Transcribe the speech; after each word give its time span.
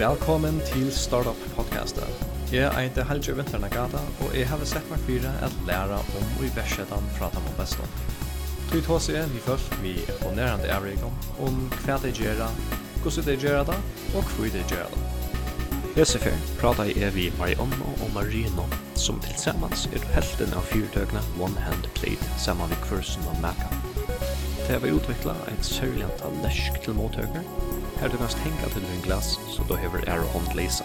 Velkommen 0.00 0.60
til 0.64 0.92
Startup 0.92 1.36
Podcastet. 1.56 2.08
Jeg 2.52 2.72
heter 2.72 3.04
Helge 3.04 3.34
Vinternagata, 3.36 4.00
og 4.24 4.30
jeg 4.32 4.46
har 4.48 4.62
sett 4.64 4.86
meg 4.88 5.02
fire 5.04 5.28
at 5.44 5.56
lære 5.68 5.98
om 6.00 6.30
og 6.38 6.44
i 6.46 6.48
versetan 6.56 7.10
dem 7.34 7.48
og 7.50 7.58
bestan. 7.58 7.92
Tui 8.70 8.80
tås 8.86 9.10
jeg 9.12 9.28
vi 9.34 9.42
folk 9.44 9.76
vi 9.82 9.92
imponerende 9.98 10.70
nærande 10.70 11.10
om, 11.44 11.58
hva 11.84 11.98
de 12.00 12.14
gjør, 12.16 12.40
hvordan 13.02 13.26
de 13.28 13.36
gjør 13.44 13.68
det, 13.68 13.76
og 14.14 14.32
hva 14.38 14.48
de 14.54 14.62
gjør 14.72 14.88
det. 14.94 15.02
Josefer, 15.98 16.40
fyr 16.46 16.60
prata 16.62 16.88
jeg 16.88 17.14
vi 17.14 17.28
Marianne 17.36 17.92
og 18.00 18.08
Marino, 18.14 18.64
som 18.96 19.20
tilsammans 19.20 19.84
er 19.92 20.06
helten 20.16 20.56
av 20.56 20.64
fyrtøkene 20.72 21.20
One 21.44 21.60
Hand 21.66 21.92
Plate 22.00 22.40
sammen 22.40 22.72
med 22.72 22.80
kursen 22.88 23.28
av 23.28 23.36
Maka. 23.44 23.68
Det 24.64 24.78
har 24.78 24.80
vi 24.80 24.96
utviklet 24.96 25.52
et 25.52 25.74
sørljant 25.76 26.24
av 26.24 26.40
lesk 26.40 26.80
til 26.86 26.96
måtøkker, 26.96 27.44
her 28.00 28.08
du 28.08 28.16
kanst 28.16 28.38
henga 28.38 28.68
til 28.72 28.84
en 28.84 29.02
glas, 29.04 29.34
så 29.52 29.64
du 29.68 29.74
hever 29.76 30.00
ære 30.08 30.24
hånd 30.32 30.54
leisa. 30.56 30.84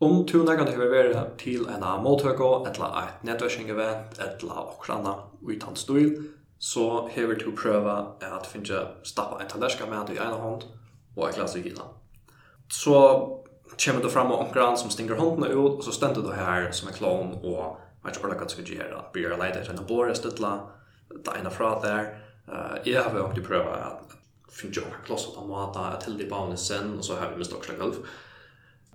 Om 0.00 0.22
tu 0.26 0.38
nekant 0.46 0.70
hever 0.70 0.90
vera 0.90 1.24
til 1.38 1.66
en 1.66 1.82
måltøkå, 2.04 2.52
etla 2.70 2.92
eit 3.02 3.26
nettværsingevent, 3.26 4.22
etla 4.22 4.62
okranna 4.68 5.18
utan 5.42 5.76
stil, 5.76 6.16
så 6.58 7.08
hever 7.10 7.42
du 7.42 7.50
prøva 7.58 7.98
at 8.22 8.46
finne 8.46 8.86
stappa 9.02 9.42
en 9.42 9.50
tallerska 9.50 9.86
med 9.90 10.14
i 10.14 10.18
ena 10.22 10.38
hånd 10.38 10.68
og 11.16 11.28
et 11.28 11.34
glas 11.34 11.56
i 11.58 11.66
gina. 11.66 11.90
Så 12.70 12.98
kommer 13.84 14.02
du 14.02 14.10
fram 14.10 14.30
og 14.30 14.46
omkran 14.46 14.78
som 14.78 14.90
stinger 14.90 15.18
håndene 15.18 15.50
ut, 15.54 15.80
og 15.80 15.84
så 15.84 15.92
stender 15.92 16.22
du 16.22 16.30
her 16.30 16.70
som 16.70 16.88
en 16.88 16.94
klon 16.94 17.40
og 17.42 17.80
vet 18.02 18.16
ikke 18.16 18.26
hvordan 18.26 18.42
jeg 18.42 18.50
skal 18.50 18.70
gjøre, 18.74 19.04
blir 19.12 19.28
jeg 19.28 19.38
leide 19.38 19.60
etter 19.60 19.76
en 19.76 19.86
båre 19.86 20.14
støtla, 20.14 20.52
det 21.12 21.36
ene 21.38 21.52
fra 21.52 21.74
der, 21.82 22.10
jeg 22.86 22.98
har 22.98 23.14
jo 23.14 23.24
egentlig 23.26 23.44
prøvd 23.46 23.70
at 23.76 24.16
finne 24.52 24.74
jo 24.76 24.84
på 25.06 25.42
en 25.42 25.48
måte, 25.48 25.84
til 26.04 26.18
de 26.18 26.28
bavne 26.28 26.56
sen, 26.56 26.96
og 26.98 27.04
så 27.04 27.16
har 27.20 27.30
vi 27.30 27.40
mist 27.40 27.54
også 27.56 27.76
gulv. 27.78 28.02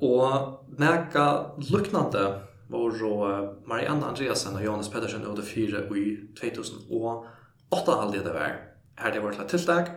Og 0.02 0.66
mega 0.78 1.28
luknande 1.72 2.26
var 2.70 3.54
Marianne 3.66 4.06
Andreasen 4.06 4.56
og 4.56 4.66
Jonas 4.66 4.90
Pedersen 4.90 5.26
og 5.26 5.38
det 5.38 5.46
fire 5.46 5.86
i 5.98 6.18
2000, 6.38 6.92
og 6.92 7.26
åtta 7.72 8.02
halvdige 8.02 8.24
det 8.28 8.34
var, 8.34 8.60
her 8.98 9.12
det 9.12 9.24
var 9.24 9.32
til 9.32 9.48
tiltak, 9.48 9.92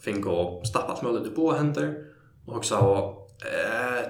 fink 0.00 0.26
och 0.26 0.66
stappa 0.66 0.92
alt 0.92 1.02
mulig 1.02 1.22
til 1.22 1.34
bo 1.34 1.52
hender, 1.52 1.94
og 2.46 2.56
også, 2.56 2.76
eh, 3.44 4.04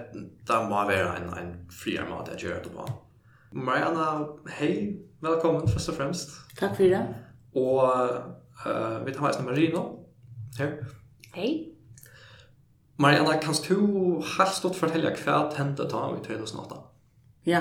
det 0.48 0.58
må 0.68 0.86
være 0.88 1.16
en, 1.16 1.30
en 1.38 1.54
friere 1.70 2.08
måte 2.08 2.30
jeg 2.32 2.40
gjør 2.40 2.62
det 2.62 2.72
på. 2.72 2.88
Mariana, 3.50 4.28
hej. 4.46 5.02
Välkommen 5.20 5.68
först 5.68 5.88
och 5.88 5.94
främst. 5.94 6.28
Tack 6.56 6.76
för 6.76 6.84
det. 6.84 7.14
Och 7.52 7.82
uh, 8.66 9.04
vi 9.04 9.12
tar 9.12 9.22
med 9.22 9.30
oss 9.30 9.40
Marino. 9.44 10.06
Hej. 10.58 10.80
Hej. 11.32 11.74
Mariana, 12.96 13.34
kan 13.34 13.54
du 13.68 13.74
helt 14.38 14.54
stort 14.54 14.74
fortälja 14.74 15.10
vad 15.26 15.52
hände 15.54 15.88
då 15.88 16.18
i 16.22 16.26
2008? 16.26 16.76
Ja. 17.42 17.60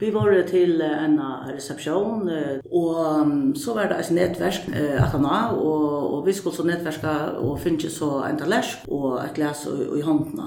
Vi 0.00 0.10
var 0.10 0.42
till 0.42 0.80
en 0.80 1.20
reception 1.48 2.30
och 2.64 3.56
så 3.56 3.74
var 3.74 3.84
det 3.84 3.94
ett 3.94 4.10
nätverk 4.10 4.60
att 4.98 5.12
han 5.12 5.24
har 5.24 5.56
och, 5.56 6.18
och 6.18 6.28
vi 6.28 6.32
skulle 6.32 6.54
så 6.54 6.64
nätverka 6.64 7.30
och 7.30 7.60
finne 7.60 7.78
så 7.78 8.22
en 8.22 8.38
talersk 8.38 8.78
och 8.86 9.24
et 9.24 9.34
glas 9.34 9.66
i, 9.66 9.98
i 9.98 10.02
håndene. 10.02 10.42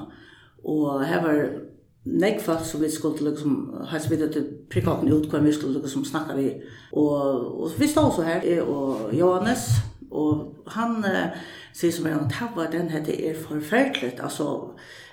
Och 0.63 1.03
her 1.03 1.23
var 1.23 1.67
nek 2.07 2.41
folk 2.41 2.65
som 2.65 2.81
vi 2.81 2.89
skulle 2.91 3.29
liksom 3.29 3.57
har 3.89 3.99
smittet 3.99 4.31
til 4.33 4.47
prikaten 4.71 5.11
ut 5.11 5.27
hva 5.31 5.41
vi 5.43 5.53
skulle 5.55 5.81
liksom 5.81 6.05
snakke 6.05 6.37
vi 6.37 6.47
og, 6.91 7.61
og 7.63 7.75
vi 7.79 7.87
stod 7.87 8.13
så 8.15 8.25
her 8.27 8.45
jeg 8.47 8.61
og 8.63 9.13
Johannes 9.13 9.67
og 10.11 10.63
han 10.71 11.01
uh, 11.03 11.35
sier 11.75 11.91
som 11.91 12.07
en 12.07 12.29
tava 12.31 12.69
den 12.71 12.89
hette 12.93 13.15
er 13.15 13.35
forferdelig 13.35 14.15
altså 14.23 14.47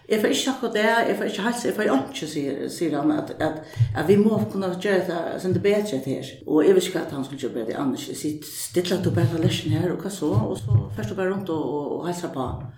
Jeg 0.09 0.21
får 0.21 0.29
ikke 0.29 0.51
akkurat 0.51 0.75
det, 0.75 1.09
jeg 1.09 1.17
får 1.17 1.25
ikke 1.25 1.43
helse, 1.43 1.69
jeg 1.69 1.75
får 1.75 1.83
ikke, 1.83 2.27
sier, 2.29 2.57
sier 2.69 2.97
han, 3.01 3.13
at, 3.13 3.31
at, 3.41 3.63
at 3.97 4.09
vi 4.09 4.17
må 4.21 4.37
kunne 4.53 4.69
gjøre 4.77 5.07
det, 5.09 5.21
sånn 5.41 5.55
det 5.57 5.63
bedre 5.65 5.87
til 5.89 6.03
her. 6.05 6.29
Og 6.45 6.67
jeg 6.67 6.77
visste 6.77 6.91
ikke 6.93 7.07
at 7.07 7.15
han 7.17 7.25
skulle 7.25 7.41
gjøre 7.41 7.65
det, 7.71 7.77
annars 7.81 8.05
jeg 8.11 8.19
sier, 8.21 8.43
stille 8.45 8.99
at 8.99 9.07
du 9.07 9.09
bare 9.17 9.41
løsjen 9.41 9.73
her, 9.73 9.95
og 9.95 10.05
hva 10.05 10.13
så, 10.13 10.29
og 10.29 10.59
så 10.61 10.77
først 10.97 11.15
du 11.15 11.17
bare 11.17 11.33
rundt 11.33 11.49
og, 11.49 11.65
og, 11.79 11.87
og 11.97 12.05
helse 12.11 12.29
på 12.35 12.45
han. 12.45 12.69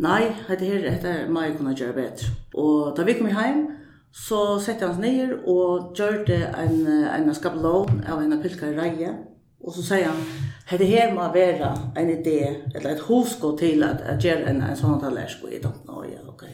Nei, 0.00 0.30
det 0.48 0.66
her 0.66 0.84
dette 0.86 1.14
må 1.28 1.44
jeg 1.44 1.56
kunne 1.58 1.74
gjøre 1.76 1.96
bedre. 1.96 2.30
Og 2.54 2.94
da 2.96 3.04
vi 3.04 3.16
kom 3.18 3.28
hjem, 3.28 3.66
så 4.12 4.58
sette 4.62 4.88
han 4.88 5.02
ned 5.02 5.36
og 5.48 5.92
gjør 5.96 6.24
det 6.26 6.40
en, 6.58 6.78
en 6.88 7.34
skabelån 7.34 8.02
av 8.08 8.22
en 8.22 8.40
pilka 8.42 8.70
i 8.70 8.78
reie. 8.78 9.12
Og 9.60 9.74
så 9.76 9.84
sier 9.84 10.08
han, 10.08 10.22
det 10.70 10.88
her 10.88 11.12
må 11.12 11.26
være 11.34 11.68
en 12.00 12.10
idé, 12.10 12.38
eller 12.74 12.94
et 12.94 13.04
hosko 13.04 13.52
til 13.60 13.84
at 13.84 14.00
jeg 14.06 14.24
gjør 14.24 14.48
en, 14.48 14.62
en 14.64 14.78
sånn 14.78 15.00
tallersk, 15.02 15.44
og 15.44 15.52
jeg 15.52 15.62
don't 15.66 16.08
ja, 16.08 16.22
ok. 16.26 16.46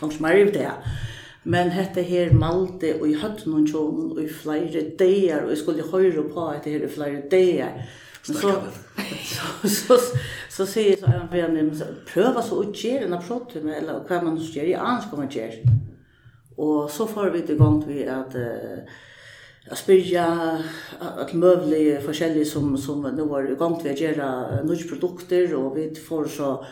Don't 0.00 0.12
smare 0.12 0.42
i 0.42 0.50
det 0.52 0.68
Men 1.44 1.72
hette 1.74 2.02
her 2.06 2.32
malte 2.34 2.92
og 3.00 3.08
i 3.08 3.16
høtt 3.18 3.46
noen 3.46 3.66
tjonen 3.66 4.12
og 4.12 4.20
i 4.22 4.28
flere 4.30 4.84
dager, 4.98 5.44
og 5.44 5.50
jeg 5.50 5.58
skulle 5.58 5.88
høre 5.88 6.28
på 6.28 6.46
at 6.52 6.64
det 6.64 6.76
her 6.76 6.86
i 6.86 6.92
flere 6.92 7.22
dager 7.30 7.80
så, 8.22 8.54
så, 9.64 9.68
så, 9.68 9.98
så 10.50 10.66
sier 10.66 10.98
så 11.00 11.12
en 11.12 11.30
venn, 11.32 11.72
prøv 12.08 12.42
så 12.42 12.60
å 12.62 12.66
gjøre 12.70 13.08
en 13.08 13.16
approtum, 13.18 13.68
eller 13.68 14.02
hva 14.08 14.20
man 14.24 14.38
gjør, 14.38 14.68
i 14.70 14.76
annars 14.78 15.08
kommer 15.10 15.30
gjøre. 15.32 15.78
Og 16.62 16.90
så 16.92 17.06
får 17.08 17.32
vi 17.34 17.46
til 17.46 17.58
gang 17.58 17.80
til 17.86 18.04
at 18.12 18.36
jag 19.68 19.78
spyrja 19.78 20.58
att 20.98 21.32
mövli 21.32 21.98
forskjellig 22.06 22.46
som 22.46 22.76
som 22.76 23.02
nu 23.02 23.22
var 23.22 23.52
i 23.52 23.54
gång 23.54 23.74
att 23.74 24.00
göra 24.00 24.62
nya 24.62 24.88
produkter 24.88 25.54
och 25.54 25.76
vi 25.76 25.94
får 25.94 26.24
så 26.24 26.64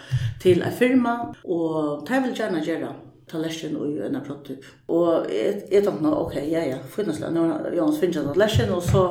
till 0.43 0.63
en 0.63 0.73
firma 0.73 1.35
och 1.43 2.09
det 2.09 2.21
vill 2.21 2.39
gärna 2.39 2.65
göra 2.65 2.95
tallerken 3.31 3.77
og 3.77 4.01
en 4.07 4.19
prototyp. 4.27 4.67
Og 4.89 5.31
jeg, 5.31 5.63
jeg 5.71 5.85
tenkte 5.85 6.05
nå, 6.05 6.13
ok, 6.25 6.37
ja, 6.51 6.65
ja, 6.69 6.79
finneslig, 6.95 7.31
nå 7.35 7.47
har 7.49 7.77
Jons 7.77 8.01
finnes 8.03 8.21
en 8.21 8.31
tallerken, 8.31 8.73
og 8.75 8.83
så, 8.83 9.05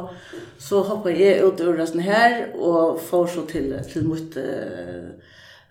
så 0.62 0.84
hoppet 0.88 1.20
jeg 1.20 1.44
ut 1.46 1.64
ur 1.66 1.78
resten 1.80 2.04
her, 2.06 2.52
og 2.56 3.00
får 3.10 3.32
så 3.36 3.46
til, 3.50 3.74
til 3.90 4.08
mitt 4.10 4.38
uh, 4.38 5.10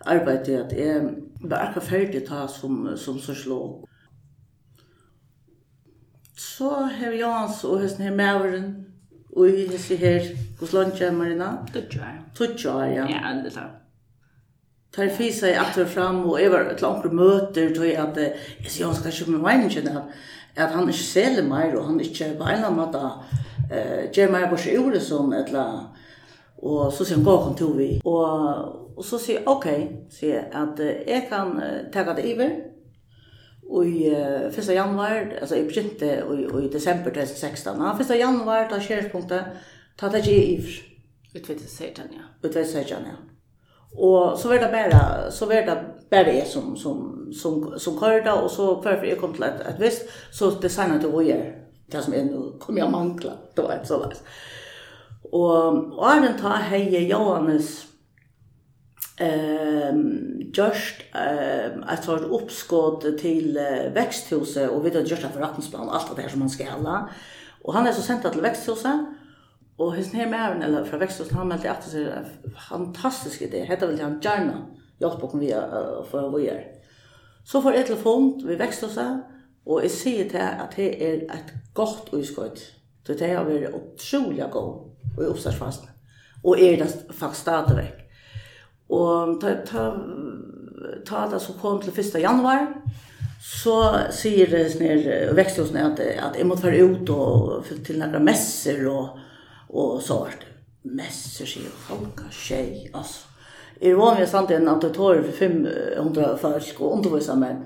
arbeid, 0.08 0.48
at 0.56 0.74
jeg 0.76 1.02
var 1.44 1.68
akkurat 1.68 1.88
ferdig 1.90 2.24
ta 2.28 2.46
som, 2.52 2.86
som 2.96 3.18
så 3.22 3.36
slå. 3.36 3.60
Så 6.38 6.70
har 6.70 7.12
Jans 7.18 7.64
og 7.64 7.82
hesten 7.82 8.06
her 8.06 8.14
maveren, 8.14 8.70
og 9.36 9.48
i 9.48 9.66
hese 9.68 9.96
her, 9.98 10.32
hos 10.60 10.72
landkjemmerne. 10.74 11.50
Tutsi 11.74 12.00
år. 12.02 12.16
Tutsi 12.34 12.68
år, 12.68 12.88
ja. 12.94 13.04
Ja, 13.10 13.36
det 13.44 13.52
er 13.56 13.87
tar 14.98 15.12
fisa 15.14 15.50
i 15.50 15.58
atter 15.58 15.88
fram 15.88 16.24
og 16.26 16.40
jeg 16.42 16.52
var 16.52 16.68
et 16.72 16.82
langt 16.84 17.06
møter 17.14 17.72
tog 17.74 17.86
jeg 17.88 18.00
at 18.02 18.18
jeg 18.18 18.72
sier 18.72 18.88
han 18.88 18.98
skal 18.98 19.14
ikke 19.14 19.36
med 19.36 19.44
meg 19.46 19.78
at 20.58 20.74
han 20.74 20.88
ikke 20.90 21.06
seler 21.06 21.46
mer 21.46 21.76
og 21.78 21.86
han 21.86 22.00
ikke 22.02 22.32
på 22.38 22.46
en 22.46 22.56
eller 22.56 22.66
annen 22.66 22.80
måte 22.82 23.02
gjør 24.16 24.32
meg 24.34 24.48
bare 24.50 24.60
ikke 24.64 24.82
ordet 24.82 25.04
sånn 25.06 25.34
et 25.38 25.52
eller 25.52 25.64
annet 25.64 26.04
og 26.58 26.88
så 26.90 27.04
sier 27.04 27.20
han 27.20 27.28
gå 27.28 27.36
kom 27.44 27.54
til 27.58 27.76
vi 27.78 27.90
og, 28.02 28.96
og 28.98 29.04
så 29.06 29.20
sier 29.22 29.38
jeg 29.38 29.46
ok 29.52 29.68
sier 30.10 30.34
jeg 30.40 30.48
at 30.58 30.82
jeg 30.82 31.28
kan 31.30 31.54
ta 31.94 32.04
det 32.10 32.26
iver 32.32 32.58
Og 33.68 33.84
i 33.86 34.06
1. 34.08 34.68
januar, 34.72 35.26
altså 35.40 35.58
i 35.58 35.66
begynte 35.68 36.24
og 36.24 36.62
i 36.64 36.70
desember 36.72 37.12
2016, 37.12 37.82
ja, 37.84 37.92
1. 37.92 38.14
januar, 38.16 38.64
da 38.70 38.80
skjerspunktet, 38.80 39.58
ta 40.00 40.08
det 40.08 40.22
ikke 40.24 40.36
i 40.36 40.54
IVR. 40.54 40.78
Utvidet 41.36 41.68
16, 41.68 42.14
ja. 42.16 42.30
Utvidet 42.40 42.70
16, 42.70 43.10
ja. 43.10 43.18
Och 43.96 44.38
så 44.38 44.48
var 44.48 44.54
det 44.54 44.70
bara 44.72 45.30
så 45.30 45.46
var 45.46 45.54
det 45.54 45.84
bara 46.10 46.32
jeg 46.32 46.46
som 46.46 46.76
som 46.76 47.28
som 47.32 47.78
som 47.78 47.98
körde 48.00 48.32
och 48.32 48.50
så 48.50 48.82
før 48.82 49.04
jeg 49.04 49.18
kom 49.18 49.34
til 49.34 49.44
att, 49.44 49.60
et 49.60 49.80
visst 49.80 50.02
så 50.32 50.50
designet 50.62 51.02
det 51.02 51.12
rojer 51.12 51.52
det 51.92 52.04
som 52.04 52.14
jeg 52.14 52.24
nå 52.24 52.52
kommer 52.60 52.80
jag 52.80 52.90
mangla 52.90 53.32
då 53.56 53.68
vet 53.68 53.88
så 53.88 53.98
där. 53.98 54.14
Och 55.32 55.98
och 55.98 56.22
den 56.22 56.38
tar 56.38 56.56
heje 56.56 57.00
Johannes 57.00 57.86
ehm 59.20 60.52
just 60.54 61.02
ehm 61.14 61.82
att 61.86 62.02
ta 62.02 62.16
uppskott 62.16 63.18
till 63.18 63.58
växthuset 63.94 64.70
och 64.70 64.86
vi 64.86 64.90
har 64.90 65.00
gjort 65.00 65.24
en 65.24 65.32
förrättningsplan 65.32 65.88
allt 65.88 66.16
det 66.16 66.22
här 66.22 66.28
som 66.28 66.40
man 66.40 66.50
ska 66.50 66.70
hålla. 66.70 67.08
Och 67.64 67.74
han 67.74 67.86
är 67.86 67.92
så 67.92 68.02
sent 68.02 68.32
till 68.32 68.40
växthuset 68.40 69.00
Og 69.78 69.94
hans 69.94 70.10
her 70.12 70.26
med 70.28 70.64
eller 70.66 70.84
fra 70.84 70.98
Vekståsen, 70.98 71.36
han 71.38 71.48
meldte 71.52 71.70
at 71.70 71.86
det 71.92 72.02
er 72.10 72.24
en 72.24 72.54
fantastisk 72.68 73.44
idé. 73.46 73.62
Hette 73.66 73.86
vel 73.86 74.00
han 74.02 74.18
gjerne 74.22 74.64
hjelp 74.98 75.22
oss 75.22 75.36
vi 75.38 75.52
å 75.54 76.02
få 76.08 76.24
hva 76.32 76.40
gjør. 76.42 76.64
Så 77.46 77.62
får 77.62 77.76
jeg 77.76 77.86
telefon 77.86 78.32
ved 78.44 78.58
Vekståsen, 78.58 79.20
og 79.68 79.84
jeg 79.84 79.94
sier 79.94 80.26
til 80.32 80.42
at 80.42 80.74
det 80.74 80.88
er 81.04 81.22
et 81.36 81.52
godt 81.78 82.10
utskott. 82.16 82.58
Så 83.06 83.14
det 83.16 83.30
har 83.30 83.46
vært 83.46 83.76
utrolig 83.76 84.50
god 84.52 85.14
og 85.16 85.22
i 85.22 85.28
oppstartsfasen. 85.30 85.86
Og 86.44 86.60
er 86.60 86.76
det 86.82 86.90
faktisk 87.10 87.40
stadigvæk. 87.40 88.02
Og 88.94 89.38
ta, 89.40 89.54
ta, 89.68 89.86
ta 91.06 91.22
det 91.30 91.40
som 91.44 91.56
kom 91.60 91.80
til 91.82 91.94
1. 91.94 92.18
januar, 92.20 92.66
så 93.44 93.78
sier 94.12 94.50
det 94.50 94.66
sånn 94.72 94.86
her 94.88 95.32
Vekståsen 95.38 95.78
at, 95.80 96.02
at 96.02 96.36
jeg 96.36 96.48
måtte 96.48 96.66
være 96.66 96.84
ut 96.84 97.14
og 97.14 97.72
til 97.86 98.02
noen 98.02 98.26
messer 98.26 98.82
og 98.90 99.27
Og 99.68 100.02
så 100.02 100.20
var 100.22 100.36
det 100.40 100.54
messer 100.88 101.46
sig 101.46 101.66
og 101.68 101.88
halka 101.88 102.30
tjej, 102.32 102.90
altså. 102.94 103.26
Jeg 103.82 103.94
var 103.98 104.18
med 104.18 104.26
samt 104.26 104.50
en 104.50 104.68
auditorium 104.68 105.24
for 105.24 105.32
500 105.38 106.38
folk 106.40 106.80
og 106.80 106.92
undervisa, 106.92 107.34
men 107.34 107.60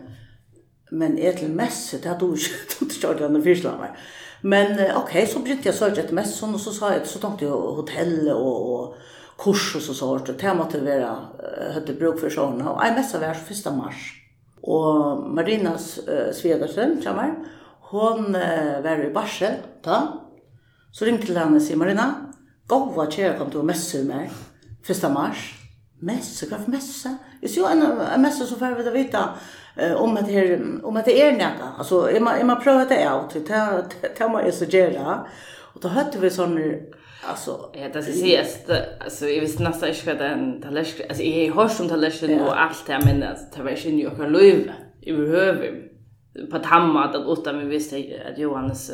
men 0.93 1.19
er 1.19 1.32
til 1.32 1.50
messe, 1.56 1.96
det 1.96 2.10
hadde 2.10 2.26
jeg 2.37 2.52
ikke 2.82 3.00
kjørt 3.00 3.22
denne 3.22 3.40
fyrslamer. 3.43 3.94
Men 4.43 4.75
ok, 4.99 5.14
så 5.25 5.40
begynte 5.40 5.70
jeg 5.70 5.76
å 5.76 5.78
søke 5.78 6.02
etter 6.02 6.16
messe, 6.19 6.44
og 6.44 6.60
så 6.60 6.75
sa 6.76 6.90
jeg, 6.93 7.06
så 7.08 7.20
tenkte 7.22 7.46
jeg 7.46 7.76
hotell 7.78 8.28
og, 8.34 8.58
og 8.75 9.38
kurs 9.40 9.70
og 9.78 9.84
så 9.87 9.94
sånt, 9.96 10.28
og 10.28 10.40
det 10.40 10.56
måtte 10.58 10.82
være, 10.84 11.12
høyde 11.78 11.96
bruk 11.96 12.20
for 12.20 12.34
sånn, 12.34 12.60
og 12.60 12.82
jeg 12.84 12.96
messe 12.99 13.22
var 13.22 13.40
1. 13.40 13.70
mars. 13.78 14.02
Og 14.62 15.25
Marinas 15.34 15.87
uh, 16.04 16.28
Svedersen 16.37 16.99
kommer, 17.02 17.38
hon 17.90 18.37
uh, 18.37 18.82
var 18.84 19.00
i 19.02 19.10
Barsel, 19.14 19.56
da, 19.87 20.02
Så 20.92 21.04
ringte 21.08 21.26
til 21.26 21.38
henne 21.40 21.56
og 21.56 21.64
sier, 21.64 21.78
Marina, 21.80 22.08
gå 22.68 22.78
hva 22.92 23.08
kjære 23.10 23.38
kom 23.38 23.50
til 23.50 23.62
å 23.62 23.66
messe 23.66 24.02
med 24.04 24.28
meg 24.28 24.38
1. 24.88 25.04
mars. 25.14 25.48
Messe, 26.02 26.48
hva 26.50 26.58
for 26.58 26.74
messe? 26.74 27.10
Jeg 27.42 27.50
sier 27.50 27.62
jo 27.62 27.70
en, 27.70 28.00
en 28.02 28.22
messe 28.22 28.46
som 28.46 28.58
får 28.58 28.74
vi 28.76 28.86
da 28.86 28.94
vite 28.94 29.20
uh, 29.22 29.94
om 30.02 30.16
at 30.18 30.26
det, 30.26 30.42
om 30.84 30.98
at 30.98 31.06
det 31.06 31.14
er 31.22 31.36
nækka. 31.36 31.74
Alltså 31.78 32.10
är 32.10 32.20
man 32.20 32.40
är 32.40 32.44
man 32.44 32.60
prøve 32.60 32.88
det 32.88 33.06
av, 33.08 33.32
det 33.32 34.28
man 34.28 34.44
är 34.46 34.50
så 34.50 34.64
gärna. 34.64 35.26
Och 35.74 35.80
då 35.80 35.88
hørte 35.88 36.18
vi 36.18 36.30
sån 36.30 36.58
Alltså, 37.24 37.70
ja, 37.74 37.88
det 37.92 38.02
ska 38.02 38.12
sägas 38.12 38.58
alltså 39.00 39.28
jag 39.28 39.40
visste 39.40 39.62
nästan 39.62 39.88
inte 39.88 40.06
vad 40.06 40.18
den 40.18 40.62
tallersk 40.62 41.00
alltså 41.08 41.22
jag 41.22 41.54
har 41.54 41.68
som 41.68 41.90
om 41.90 42.40
och 42.40 42.60
allt 42.60 42.86
det 42.86 43.00
men 43.04 43.20
det 43.20 43.62
var 43.62 43.70
ju 43.70 43.90
inte 43.90 44.02
jag 44.02 44.16
kan 44.16 44.32
löva 44.32 44.72
i 45.00 45.12
behöver 45.12 45.91
på 46.50 46.58
tamma 46.58 46.67
hammat 46.67 47.14
att 47.14 47.26
åtta 47.26 47.52
men 47.52 47.69
visste 47.69 47.96
att 48.32 48.38
Johannes 48.38 48.90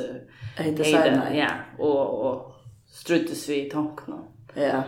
hejde 0.57 0.89
ja 1.35 1.49
och 1.79 2.27
och 2.27 2.55
struttes 2.87 3.49
vi 3.49 3.71
tankarna. 3.71 4.19
Ja. 4.55 4.83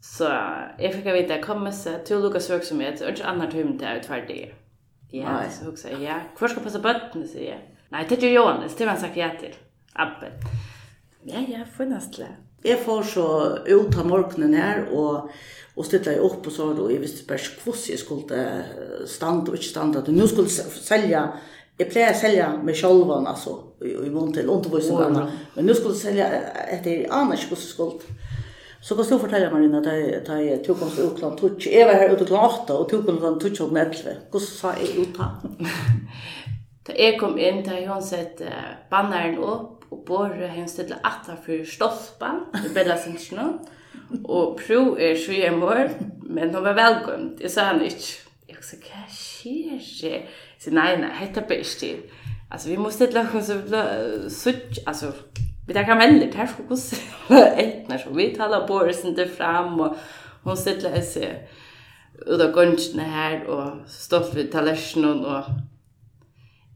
Så 0.00 0.24
jag 0.78 0.94
fick 0.94 1.06
veta 1.06 1.36
jag 1.36 1.44
kommer 1.44 1.70
så 1.70 1.90
till 2.04 2.18
Lucas 2.18 2.50
verksamhet 2.50 3.00
och 3.00 3.08
ett 3.08 3.20
annat 3.20 3.54
hymn 3.54 3.78
där 3.78 4.24
det. 4.28 4.52
Ja, 5.10 5.42
så 5.50 5.68
också 5.68 5.88
ja. 5.88 6.20
Kvar 6.36 6.48
ska 6.48 6.60
passa 6.60 6.78
bötten 6.78 7.28
säger 7.28 7.50
jag. 7.50 7.60
Nej, 7.88 8.06
det 8.08 8.22
är 8.22 8.30
Johannes, 8.30 8.76
det 8.76 8.86
var 8.86 8.96
sagt 8.96 9.16
ja 9.16 9.30
till. 9.40 9.54
Abbe. 9.92 10.32
Ja, 11.22 11.38
ja, 11.48 11.58
funnast 11.76 12.16
det. 12.16 12.28
Jag 12.62 12.78
får 12.78 13.02
så 13.02 13.56
ut 13.66 13.98
av 13.98 14.06
morgonen 14.06 14.54
här 14.54 14.88
och 14.92 15.30
og 15.78 15.86
stilte 15.86 16.16
upp 16.16 16.40
och 16.40 16.46
og 16.46 16.52
så, 16.52 16.72
då 16.72 16.90
i 16.90 16.98
visst 16.98 17.26
bare 17.28 17.38
kvoss 17.38 17.90
jeg 17.90 17.98
skulle 17.98 18.64
stande 19.06 19.52
og 19.52 19.54
ikke 19.54 19.68
stande, 19.68 19.98
at 19.98 20.08
nu 20.08 20.26
skulle 20.26 20.50
selge 20.50 21.20
Jag 21.80 21.90
plejer 21.90 22.10
att 22.10 22.18
sälja 22.18 22.56
mig 22.62 22.74
själv 22.74 23.10
alltså 23.10 23.62
i 24.06 24.10
mån 24.10 24.32
till 24.32 24.48
undervisningen. 24.48 25.16
Oh, 25.16 25.28
Men 25.54 25.66
nu 25.66 25.74
skulle 25.74 25.94
jag 25.94 26.02
sälja 26.02 26.26
ett 26.52 26.86
i 26.86 27.06
annars 27.10 27.40
skulle 27.40 27.60
skuld. 27.60 28.00
Så 28.80 28.94
kan 28.94 29.04
du 29.04 29.18
fortelle, 29.18 29.50
Marina 29.50 29.78
att 29.78 30.28
jeg 30.28 30.60
i 30.60 30.64
tog 30.64 30.82
oss 30.82 30.98
ut 30.98 31.18
klant 31.18 31.40
tutsch. 31.40 31.66
Jeg 31.66 31.86
var 31.86 31.94
her 31.94 32.12
ute 32.14 32.24
klant 32.24 32.62
8 32.62 32.74
og 32.74 32.90
tok 32.90 33.08
oss 33.08 33.18
klart 33.18 33.40
tutsch 33.40 33.60
om 33.60 33.76
11. 33.76 34.14
Hvordan 34.30 34.46
sa 34.46 34.72
jeg 34.78 34.98
ut 35.02 35.18
da? 35.18 35.30
Da 36.88 36.94
jeg 36.96 37.18
kom 37.20 37.38
inn, 37.38 37.60
da 37.66 37.76
hun 37.84 38.02
sett 38.02 38.40
uh, 38.40 38.70
banneren 38.90 39.38
opp, 39.44 39.84
og 39.90 40.04
bare 40.08 40.48
hun 40.54 40.68
stedet 40.68 40.96
atta 41.04 41.34
for 41.44 41.66
stolpen, 41.68 42.46
det 42.62 42.72
bedre 42.74 42.96
sin 43.02 43.18
snø, 43.18 43.44
og 44.24 44.56
pro 44.62 44.96
er 44.96 45.18
sju 45.20 45.36
en 45.44 45.60
men 46.22 46.54
hun 46.54 46.64
var 46.64 46.78
velgømt, 46.78 47.40
jeg 47.40 47.50
sa 47.50 47.68
han 47.72 47.84
ikke. 47.84 48.24
Jeg 48.48 48.64
sa, 48.64 48.76
hva 48.80 49.04
skjer 49.12 49.82
det? 50.00 50.22
Så 50.58 50.70
nej, 50.70 50.96
nej, 51.00 51.10
hetta 51.20 51.40
ber 51.40 51.54
ikke 51.62 51.78
til. 51.78 52.02
Altså, 52.50 52.68
vi 52.68 52.76
må 52.76 52.90
stille 52.90 53.20
oss 53.20 53.46
så 53.46 53.82
sutt, 54.28 54.78
altså, 54.86 55.12
vi 55.68 55.74
tar 55.74 55.84
kameller, 55.84 56.32
här 56.32 56.46
för 56.46 56.76
så 56.76 56.96
Ett 57.34 57.58
etner, 57.58 57.98
så 57.98 58.10
vi 58.10 58.36
talar 58.36 58.66
på 58.66 58.74
oss 58.74 59.04
inte 59.04 59.28
fram, 59.28 59.80
og 59.80 59.96
hun 60.44 60.56
stille 60.56 61.02
seg 61.02 62.24
ut 62.26 62.40
av 62.40 62.54
gønnsene 62.56 63.04
her, 63.04 63.42
og 63.46 63.82
stolt 63.86 64.32
vid 64.34 64.48
tallerkenen, 64.52 65.26
og 65.28 65.44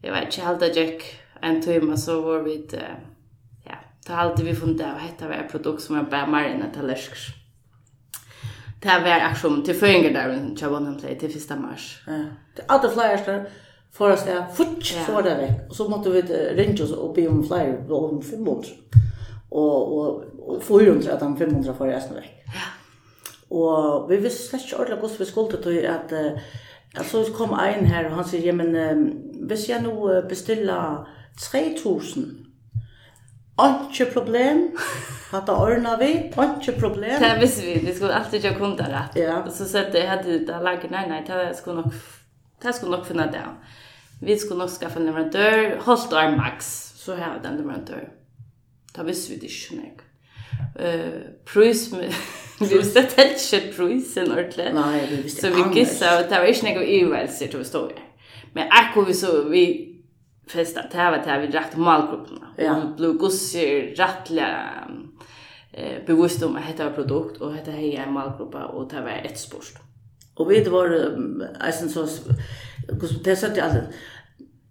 jeg 0.03 0.13
vet 0.13 0.29
ikke 0.29 0.45
helt 0.45 0.63
at 0.63 0.77
jeg 0.77 0.99
en 1.43 1.61
time, 1.61 1.97
så 1.97 2.19
var 2.21 2.45
vi 2.45 2.59
til, 2.69 2.85
ja, 3.65 3.81
det 4.07 4.15
har 4.15 4.35
vi 4.37 4.55
funnet 4.55 4.85
av, 4.85 5.01
hette 5.01 5.27
var 5.27 5.49
produkt 5.49 5.81
som 5.81 5.97
er 5.97 6.05
bare 6.11 6.29
mer 6.29 6.51
enn 6.53 6.69
tallerker. 6.71 7.33
Det 8.83 9.01
var 9.03 9.25
akkurat 9.31 9.65
til 9.65 9.75
føringer 9.79 10.13
der, 10.13 10.55
til 10.55 10.69
Bonham 10.69 10.99
Play, 10.99 11.17
til 11.19 11.33
1. 11.33 11.59
mars. 11.59 12.03
Ja, 12.07 12.25
det 12.55 12.65
er 12.67 12.73
alle 12.73 12.89
flere 12.93 13.45
för 13.93 14.09
att 14.09 14.19
säga 14.19 14.47
futch 14.53 14.95
så 15.05 15.21
det 15.21 15.35
veck 15.35 15.69
och 15.69 15.75
så 15.75 15.89
måste 15.89 16.09
vi 16.09 16.21
ringa 16.55 16.83
oss 16.83 16.91
och 16.91 17.13
be 17.13 17.27
om 17.27 17.43
flyer 17.43 17.85
då 17.87 17.97
om 17.97 18.21
500 18.21 18.61
och 19.49 19.99
och 19.99 20.23
och 20.47 20.63
få 20.63 20.81
ju 20.81 21.11
att 21.11 21.21
han 21.21 21.37
500 21.37 21.73
för 21.73 21.87
resten 21.87 22.15
veck. 22.15 22.43
Ja. 22.45 23.57
Och 23.57 24.11
vi 24.11 24.17
visste 24.17 24.43
slett 24.43 24.61
inte 24.61 24.75
ordentligt 24.75 25.11
hur 25.11 25.17
vi 25.17 25.31
skulle 25.31 25.51
till 25.51 25.87
att 25.89 26.13
alltså 26.97 27.23
så 27.23 27.33
kom 27.33 27.53
en 27.53 27.85
här 27.85 28.05
och 28.05 28.11
han 28.11 28.25
säger 28.25 28.47
ja 28.47 28.53
men 28.53 29.21
hvis 29.47 29.69
jag 29.69 29.83
nu 29.83 30.25
beställer 30.29 31.07
3000 31.51 32.39
Anke 33.55 34.05
problem. 34.05 34.71
Hatta 35.31 35.57
ordna 35.57 35.97
vi. 35.97 36.33
Anke 36.35 36.71
problem. 36.71 37.21
Det 37.21 37.37
visste 37.41 37.65
vi. 37.65 37.79
Vi 37.79 37.93
skulle 37.93 38.13
alltid 38.13 38.43
göra 38.43 38.55
kunder 38.55 38.83
rätt. 38.83 39.23
Ja. 39.23 39.51
Så 39.51 39.65
så 39.65 39.77
att 39.77 39.91
det 39.91 40.05
hade 40.07 40.39
det 40.39 40.59
laget. 40.59 40.91
Nej, 40.91 41.09
nej. 41.09 41.23
Det 41.27 41.55
skulle 41.55 41.75
nog 41.75 41.93
det 42.61 42.73
skulle 42.73 42.97
nog 42.97 43.05
finna 43.05 43.25
det 43.25 43.41
vi 44.25 44.37
skulle 44.39 44.59
nok 44.59 44.69
skaffe 44.69 44.99
en 44.99 45.05
leverantör, 45.05 45.77
hållt 45.79 46.13
år 46.13 46.35
max, 46.37 46.93
så 46.95 47.15
har 47.15 47.33
vi 47.33 47.47
den 47.47 47.57
leverantör. 47.57 48.09
Da 48.95 49.03
visste 49.03 49.33
vi 49.33 49.39
det 49.39 49.49
ikke 49.49 49.75
nek. 49.75 50.01
Uh, 50.79 51.21
Prøys, 51.45 51.89
vi 52.59 52.77
visste 52.77 52.99
at 52.99 53.15
det 53.17 53.25
ikke 53.33 53.73
prøysen 53.75 54.31
ordentlig. 54.31 54.69
Nei, 54.73 54.99
vi 55.09 55.21
visste 55.23 55.41
Så 55.41 55.53
vi 55.55 55.79
gissa, 55.79 56.17
og 56.17 56.29
det 56.29 56.39
var 56.39 56.51
ikke 56.51 56.75
noe 56.75 56.99
uvelser 57.05 57.49
til 57.51 57.63
å 57.63 57.67
stå 57.67 57.87
her. 57.87 58.03
Men 58.53 58.69
akkurat 58.71 59.09
vi 59.09 59.17
så, 59.17 59.31
vi 59.49 59.63
festa, 60.47 60.85
det 60.91 61.09
var 61.11 61.23
det 61.25 61.39
vi 61.41 61.57
rett 61.57 61.77
om. 61.77 62.39
Ja. 62.57 62.75
och 62.75 62.95
blev 62.95 63.13
ble 63.13 63.19
gusser 63.19 63.95
rettelig 63.97 64.45
eh, 65.71 66.05
bevisst 66.05 66.43
om 66.43 66.55
att 66.55 66.67
dette 66.67 66.83
var 66.83 66.91
produkt, 66.91 67.41
og 67.41 67.53
dette 67.53 67.71
hei 67.71 67.95
en 67.95 68.13
malgruppa, 68.13 68.65
och 68.65 68.89
det 68.89 69.01
var 69.01 69.21
ett 69.25 69.39
sport 69.39 69.73
och 70.35 70.51
vi 70.51 70.63
var, 70.63 71.17
alltså 71.59 71.89
så, 71.89 72.33
det 73.23 73.35
sa 73.35 73.47
i 73.47 73.59
alle, 73.59 73.87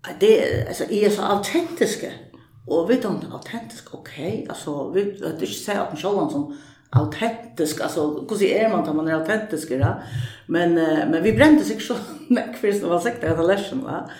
At 0.09 0.21
det, 0.21 0.59
är 0.59 0.93
I 0.93 1.11
så 1.11 1.23
autentiska. 1.23 2.11
Och 2.67 2.91
vi 2.91 2.95
er 2.95 3.07
autentisk, 3.33 3.95
ok. 3.95 4.19
Alltså 4.49 4.91
vi 4.91 5.05
det 5.05 5.27
är 5.27 5.33
inte 5.33 5.73
at 5.73 5.93
man 5.93 5.97
selv 5.97 6.31
som 6.31 6.57
autentisk, 6.93 7.81
altså, 7.81 8.25
hvordan 8.29 8.49
er 8.49 8.69
man 8.69 8.85
da 8.85 8.93
man 8.93 9.09
er 9.09 9.15
autentisk, 9.15 9.69
då? 9.69 9.95
Men, 10.47 10.75
men 11.11 11.23
vi 11.23 11.33
brände 11.33 11.65
sig 11.65 11.81
så 11.81 11.95
mycket 12.29 12.59
för 12.61 12.69
det 12.69 12.83
var 12.83 13.01
sagt 13.01 13.15
sikkert 13.15 13.33
etter 13.33 13.47
lesjen, 13.47 13.85
va. 13.85 14.11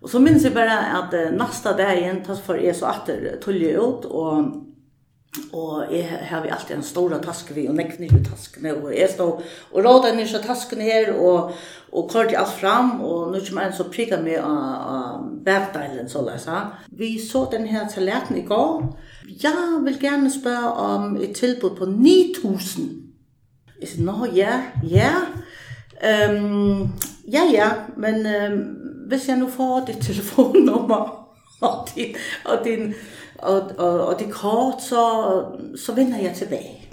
Och 0.00 0.10
så 0.10 0.18
minns 0.18 0.44
jag 0.44 0.54
bara 0.54 0.78
att 0.78 1.14
uh, 1.14 1.32
nasta 1.32 1.72
dagen, 1.72 2.24
tas 2.24 2.40
för 2.40 2.58
är 2.58 2.72
så 2.72 2.86
atter 2.86 3.38
tullet 3.44 3.70
ut, 3.70 4.04
och 4.04 4.44
och 5.52 5.84
jeg 5.92 6.26
har 6.30 6.42
vi 6.42 6.50
alltid 6.50 6.76
en 6.76 6.82
stor 6.82 7.18
task 7.24 7.50
vi, 7.54 7.68
og 7.68 7.76
task 8.30 8.60
med 8.60 8.74
och 8.74 8.94
är 8.94 9.08
så 9.08 9.40
och 9.72 9.86
og 9.86 10.16
ni 10.16 10.26
så 10.26 10.38
tasken 10.38 10.80
här 10.80 11.12
och 11.16 11.52
og 11.92 12.10
kort 12.10 12.34
alt 12.36 12.52
fram, 12.60 13.00
og 13.00 13.32
nu 13.32 13.38
kommer 13.48 13.66
en 13.66 13.72
så 13.72 13.84
prikker 13.84 14.22
med 14.22 14.34
a 14.34 15.18
bagdeilen, 15.44 16.08
så 16.08 16.22
lad. 16.22 16.66
Vi 16.90 17.20
så 17.30 17.48
den 17.52 17.66
her 17.66 17.88
tallerken 17.88 18.36
i 18.36 18.46
går. 18.46 18.98
Jeg 19.42 19.80
vil 19.84 20.00
gerne 20.00 20.32
spørge 20.40 20.72
om 20.72 21.16
et 21.16 21.32
tilbud 21.36 21.70
på 21.70 21.84
9.000. 21.84 22.80
Jeg 23.80 23.88
sagde, 23.88 24.04
nå 24.04 24.26
ja, 24.34 24.62
ja. 24.82 25.12
Ehm 26.04 26.88
ja, 27.32 27.42
ja, 27.52 27.70
men 27.96 28.26
ehm 28.26 28.76
hvis 29.08 29.28
jeg 29.28 29.36
nu 29.36 29.48
får 29.48 29.84
det 29.86 29.98
telefonnummer 30.00 31.28
og 31.60 31.88
din, 31.94 32.14
og 32.44 32.58
din 32.64 32.94
og, 33.38 33.70
og, 33.78 34.06
og 34.06 34.18
det 34.18 34.32
kort, 34.32 34.82
så, 34.82 35.04
så 35.76 35.94
vender 35.94 36.18
jeg 36.18 36.34
tilbage. 36.34 36.88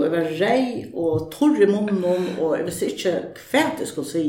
Og 0.00 0.06
jeg 0.06 0.12
var 0.12 0.30
rei 0.40 0.84
og 0.94 1.28
torr 1.32 1.60
i 1.60 1.68
munnen, 1.68 2.38
og 2.40 2.56
jeg 2.56 2.66
visste 2.66 2.86
ikke 2.90 3.16
hva 3.50 3.64
jeg 3.78 3.88
skulle 3.90 4.08
si. 4.08 4.24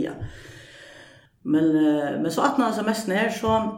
Men, 1.43 1.71
men 2.21 2.31
så 2.31 2.43
at 2.45 2.59
han 2.59 2.85
mest 2.85 3.07
ned, 3.07 3.31
så 3.39 3.77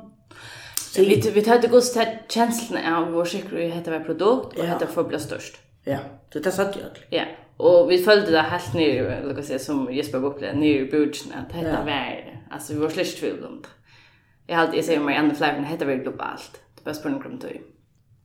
Så 0.94 1.02
vi 1.02 1.22
vi 1.34 1.42
tar 1.42 1.62
det 1.62 1.72
så 1.72 1.94
til 1.94 2.18
kjenslene 2.30 2.82
av 2.86 3.12
vår 3.12 3.26
sikker, 3.26 3.58
i 3.58 3.70
hette 3.70 3.92
var 3.92 4.04
produkt 4.06 4.60
och 4.60 4.66
hette 4.66 4.88
för 4.88 5.04
bli 5.04 5.20
størst. 5.20 5.60
Ja, 5.86 6.00
det 6.34 6.46
er 6.46 6.52
satt 6.52 6.76
jag. 6.76 7.00
Ja. 7.12 7.26
og 7.58 7.90
vi 7.90 8.04
følte 8.04 8.32
det 8.32 8.44
helt 8.50 8.74
ner 8.74 9.10
eller 9.12 9.34
hva 9.34 9.44
säger 9.44 9.60
som 9.60 9.88
Jesper 9.94 10.20
Bokle 10.20 10.54
ner 10.54 10.82
i 10.82 10.92
budgeten 10.92 11.34
at 11.38 11.52
hette 11.52 11.70
ja. 11.70 11.84
var 11.86 12.40
altså 12.52 12.74
vi 12.74 12.80
var 12.80 12.90
släkt 12.90 13.18
tvivl 13.18 13.46
om 13.46 13.62
det. 13.62 13.70
Jeg, 14.48 14.58
Jag 14.58 14.76
jeg 14.76 14.84
sier 14.84 15.00
meg 15.00 15.18
enda 15.18 15.36
flere, 15.36 15.56
men 15.56 15.66
hette 15.66 15.86
var 15.86 15.96
globalt. 16.04 16.60
Det 16.76 16.84
bästa 16.84 17.04
på 17.04 17.10
något 17.10 17.42
sätt. 17.42 17.62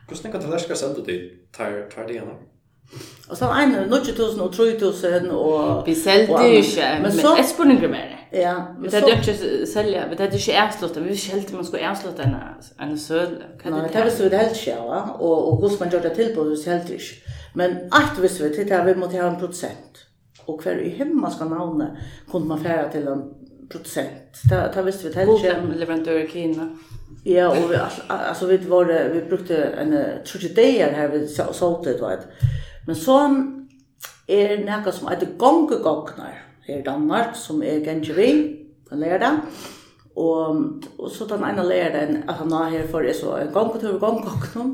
Hur 0.08 0.16
snägt 0.16 0.34
att 0.34 0.50
läska 0.50 0.74
sende 0.74 1.02
det 1.06 1.30
tar 1.52 1.90
tar 1.90 2.04
det 2.06 2.12
igenom. 2.12 2.36
Og 3.28 3.36
så 3.36 3.44
en 3.44 3.74
av 3.76 3.88
9000 3.88 4.40
og 4.40 4.52
3000 4.54 5.30
og... 5.30 5.82
Vi 5.86 5.94
selger 5.94 6.44
ikke, 6.44 6.86
men 7.02 7.12
så... 7.12 7.34
jeg 7.36 7.44
spør 7.50 7.74
ikke 7.74 7.90
mer. 7.92 8.14
Ja. 8.32 8.54
Vi 8.80 8.90
tar 8.90 9.08
ikke 9.08 9.34
selge, 9.66 10.04
vi 10.10 10.16
tar 10.16 10.32
ikke 10.38 10.56
ærslått, 10.62 10.96
vi 10.96 11.08
vet 11.08 11.42
ikke 11.42 11.56
man 11.56 11.66
skulle 11.68 11.84
ærslått 11.84 12.20
en 12.24 12.98
søle. 12.98 13.50
Nei, 13.64 13.84
det 13.92 14.04
visste 14.04 14.24
vi 14.24 14.30
det 14.32 14.40
helt 14.42 14.56
ikke, 14.56 14.76
ja, 14.76 15.02
og 15.20 15.58
hvordan 15.60 15.78
man 15.80 15.92
gjør 15.92 16.06
det 16.08 16.12
til 16.16 16.34
på, 16.34 16.44
det 16.44 16.56
visste 16.56 16.70
helt 16.70 16.90
ikke. 16.96 17.34
Men 17.54 17.78
alt 17.92 18.22
visste 18.22 18.44
vi 18.44 18.54
til 18.54 18.68
det, 18.68 18.84
vi 18.86 19.00
måtte 19.00 19.20
ha 19.20 19.28
en 19.28 19.40
prosent. 19.40 20.04
Og 20.46 20.60
hver 20.62 20.80
i 20.80 20.90
himmel 20.96 21.32
skal 21.32 21.50
navne, 21.52 21.90
kunne 22.30 22.48
man 22.48 22.60
fære 22.64 22.90
til 22.92 23.08
en 23.08 23.24
prosent. 23.70 24.44
Det 24.48 24.84
visste 24.86 25.04
vi 25.04 25.12
det 25.12 25.16
helt 25.16 25.34
ikke. 25.36 25.54
Hvordan 25.54 25.80
leverandør 25.80 26.22
i 26.22 26.26
Kina? 26.26 26.70
Ja, 27.26 27.48
og 27.48 27.70
vi, 27.70 27.74
altså, 28.10 28.46
vi, 28.46 28.58
var, 28.70 28.84
vi 29.12 29.20
brukte 29.28 29.56
en 29.80 29.92
30 30.24 30.54
dager 30.56 30.94
her, 30.94 31.08
vi 31.12 31.26
sålte, 31.52 31.98
du 31.98 32.06
vet. 32.06 32.28
Men 32.88 32.96
så 32.96 33.18
er 34.28 34.62
nekka 34.64 34.92
som 34.96 35.10
heter 35.10 35.34
gongegognar 35.40 36.38
her 36.64 36.78
i 36.80 36.84
Danmark, 36.84 37.34
som 37.36 37.60
er 37.62 37.82
gengi 37.84 38.14
vi, 38.16 38.30
den 38.88 39.02
det. 39.20 39.32
Og, 40.16 40.62
og 40.98 41.10
så 41.12 41.26
den 41.28 41.44
ene 41.44 41.66
lærda 41.68 42.06
at 42.08 42.34
han 42.40 42.52
har 42.52 42.70
her 42.72 42.86
for 42.88 43.04
er 43.04 43.12
så 43.12 43.36
en 43.36 43.52
gongetur 43.52 43.98
og 43.98 44.00
gongegognar. 44.00 44.72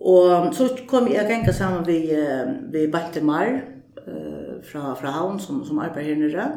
Og 0.00 0.54
så 0.54 0.68
kom 0.86 1.08
jeg 1.10 1.26
genga 1.26 1.52
saman 1.52 1.86
vi, 1.86 2.00
vi 2.72 2.86
Bante 2.90 3.22
Mar 3.24 3.48
uh, 3.50 4.58
fra, 4.62 4.94
fra 4.94 5.10
Havn 5.10 5.40
som, 5.40 5.64
som 5.66 5.78
arbeid 5.78 6.04
her 6.04 6.18
nere. 6.18 6.48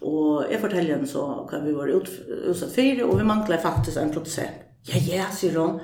Og 0.00 0.46
jeg 0.50 0.60
forteller 0.60 0.94
henne 0.94 1.08
så 1.08 1.24
hva 1.48 1.60
vi 1.64 1.74
var 1.76 1.92
ut, 1.92 2.08
utsatt 2.48 2.72
for, 2.72 3.02
og 3.08 3.18
vi 3.18 3.28
manglet 3.28 3.64
faktisk 3.64 4.00
en 4.00 4.12
produsent. 4.12 4.64
Ja, 4.88 5.00
ja, 5.02 5.26
sier 5.34 5.58
hun. 5.58 5.80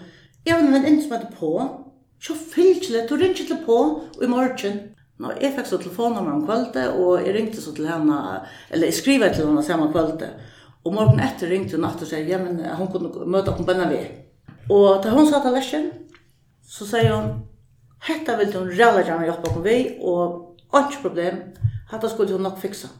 Jeg 0.47 0.54
har 0.54 0.85
en 0.87 1.00
som 1.02 1.12
heter 1.16 1.33
på, 1.38 1.52
Så 2.23 2.35
fylgjelig, 2.35 3.09
du 3.09 3.17
ringer 3.17 3.47
til 3.49 3.62
på 3.67 3.76
i 4.23 4.29
morgen. 4.31 4.76
Nå, 5.19 5.33
jeg 5.43 5.57
fikk 5.57 5.69
så 5.69 5.79
telefonnummer 5.83 6.37
om 6.37 6.45
kvölde, 6.47 6.85
og 6.95 7.25
jeg 7.26 7.35
ringte 7.35 7.62
så 7.62 7.75
til 7.75 7.88
henne, 7.91 8.19
eller 8.71 8.91
jeg 8.91 8.99
skriver 8.99 9.35
til 9.35 9.49
henne 9.49 9.64
samme 9.67 9.88
kvölde. 9.95 10.29
Og 10.85 10.95
morgen 10.95 11.23
etter 11.23 11.50
ringte 11.50 11.76
hun 11.76 11.85
natt 11.87 12.02
og 12.02 12.11
sier, 12.11 12.26
ja, 12.26 12.38
men 12.43 12.62
hun 12.79 12.91
kunne 12.95 13.26
møte 13.26 13.50
opp 13.50 13.61
på 13.62 13.67
denne 13.71 13.88
vi. 13.91 14.00
Og 14.71 15.02
da 15.02 15.11
hun 15.14 15.26
sa 15.26 15.43
til 15.43 15.55
lesjen, 15.55 15.91
så 16.62 16.87
sier 16.88 17.11
hun, 17.11 17.43
hetta 18.07 18.38
vil 18.38 18.55
hun 18.55 18.71
rævla 18.71 19.02
gjerne 19.02 19.26
hjelpa 19.26 19.55
på 19.55 19.62
vi, 19.67 19.76
og 19.99 20.59
ikke 20.79 21.05
problem, 21.05 21.43
hetta 21.91 22.11
skulle 22.11 22.38
hun 22.38 22.47
nok 22.47 22.59
fiksa. 22.62 22.95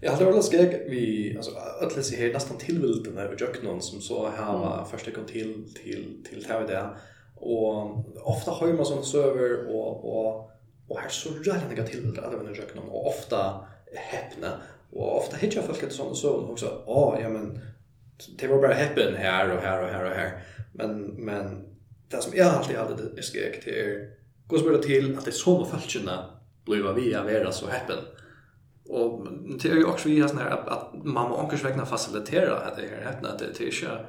Jag 0.00 0.12
hade 0.12 0.24
väl 0.24 0.42
skräck 0.42 0.90
vi 0.90 1.34
alltså 1.36 1.50
alla 1.82 2.02
sig 2.02 2.18
här 2.18 2.32
nästan 2.32 2.58
tillvildarna 2.58 3.28
och 3.28 3.40
jöknon 3.40 3.82
som 3.82 4.00
så 4.00 4.28
här 4.36 4.52
var 4.52 4.84
första 4.90 5.10
gången 5.10 5.28
till 5.28 5.74
till 5.74 6.24
till 6.28 6.42
det 6.42 6.66
där 6.66 6.96
och 7.36 8.04
ofta 8.28 8.50
har 8.50 8.72
man 8.72 8.86
sånt 8.86 9.06
server 9.06 9.74
och 9.74 10.18
och 10.18 10.50
och 10.88 10.98
här 10.98 11.08
så 11.08 11.28
jävla 11.28 11.68
några 11.68 11.82
till 11.82 12.20
alla 12.24 12.36
vänner 12.36 12.56
jag 12.56 12.74
kan 12.74 12.82
och 12.82 13.06
ofta 13.06 13.60
häpna 13.94 14.60
och 14.90 15.18
ofta 15.18 15.36
hittar 15.36 15.62
folk 15.62 15.82
ett 15.82 15.92
sånt 15.92 16.16
så 16.16 16.50
också 16.50 16.82
ja 16.86 17.18
ja 17.22 17.28
men 17.28 17.60
det 18.38 18.46
var 18.46 18.60
bara 18.60 18.74
häppen 18.74 19.14
här 19.14 19.56
och 19.56 19.62
här 19.62 19.82
och 19.82 19.88
här 19.88 20.04
och 20.04 20.16
här 20.16 20.42
men 20.72 21.02
men 21.02 21.64
det 22.08 22.22
som 22.22 22.32
jag 22.36 22.46
alltid 22.46 22.76
hade 22.76 23.22
skräck 23.22 23.64
till 23.64 23.74
er 23.74 24.10
går 24.46 24.58
spela 24.58 24.78
till 24.78 25.18
att 25.18 25.24
det 25.24 25.32
så 25.32 25.50
många 25.50 25.64
falskna 25.64 26.24
bliva 26.64 26.92
vi 26.92 27.14
av 27.14 27.24
vara 27.24 27.52
så 27.52 27.66
häppen 27.66 27.98
och 28.88 29.26
det 29.62 29.68
är 29.68 29.74
ju 29.74 29.84
också 29.84 30.08
vi 30.08 30.20
har 30.20 30.28
sån 30.28 30.38
här 30.38 30.50
att, 30.50 30.68
att 30.68 31.04
mamma 31.04 31.28
må 31.28 31.36
onkels 31.36 31.64
vägna 31.64 31.86
facilitera 31.86 32.56
att 32.56 32.76
det 32.76 32.82
är 32.82 33.04
häpna 33.04 33.36
det, 33.36 33.58
det 33.58 33.64
är 33.64 33.70
inte 33.70 34.06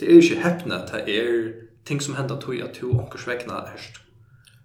det 0.00 0.06
är 0.06 0.20
ju 0.20 0.36
häpna 0.36 0.76
att 0.76 0.92
det 0.92 1.10
är 1.10 1.64
ting 1.84 2.00
som 2.00 2.14
händer 2.14 2.36
tog 2.36 2.54
jag 2.54 2.74
to 2.74 2.98
och 2.98 3.18
sväckna 3.18 3.54
härst 3.54 4.00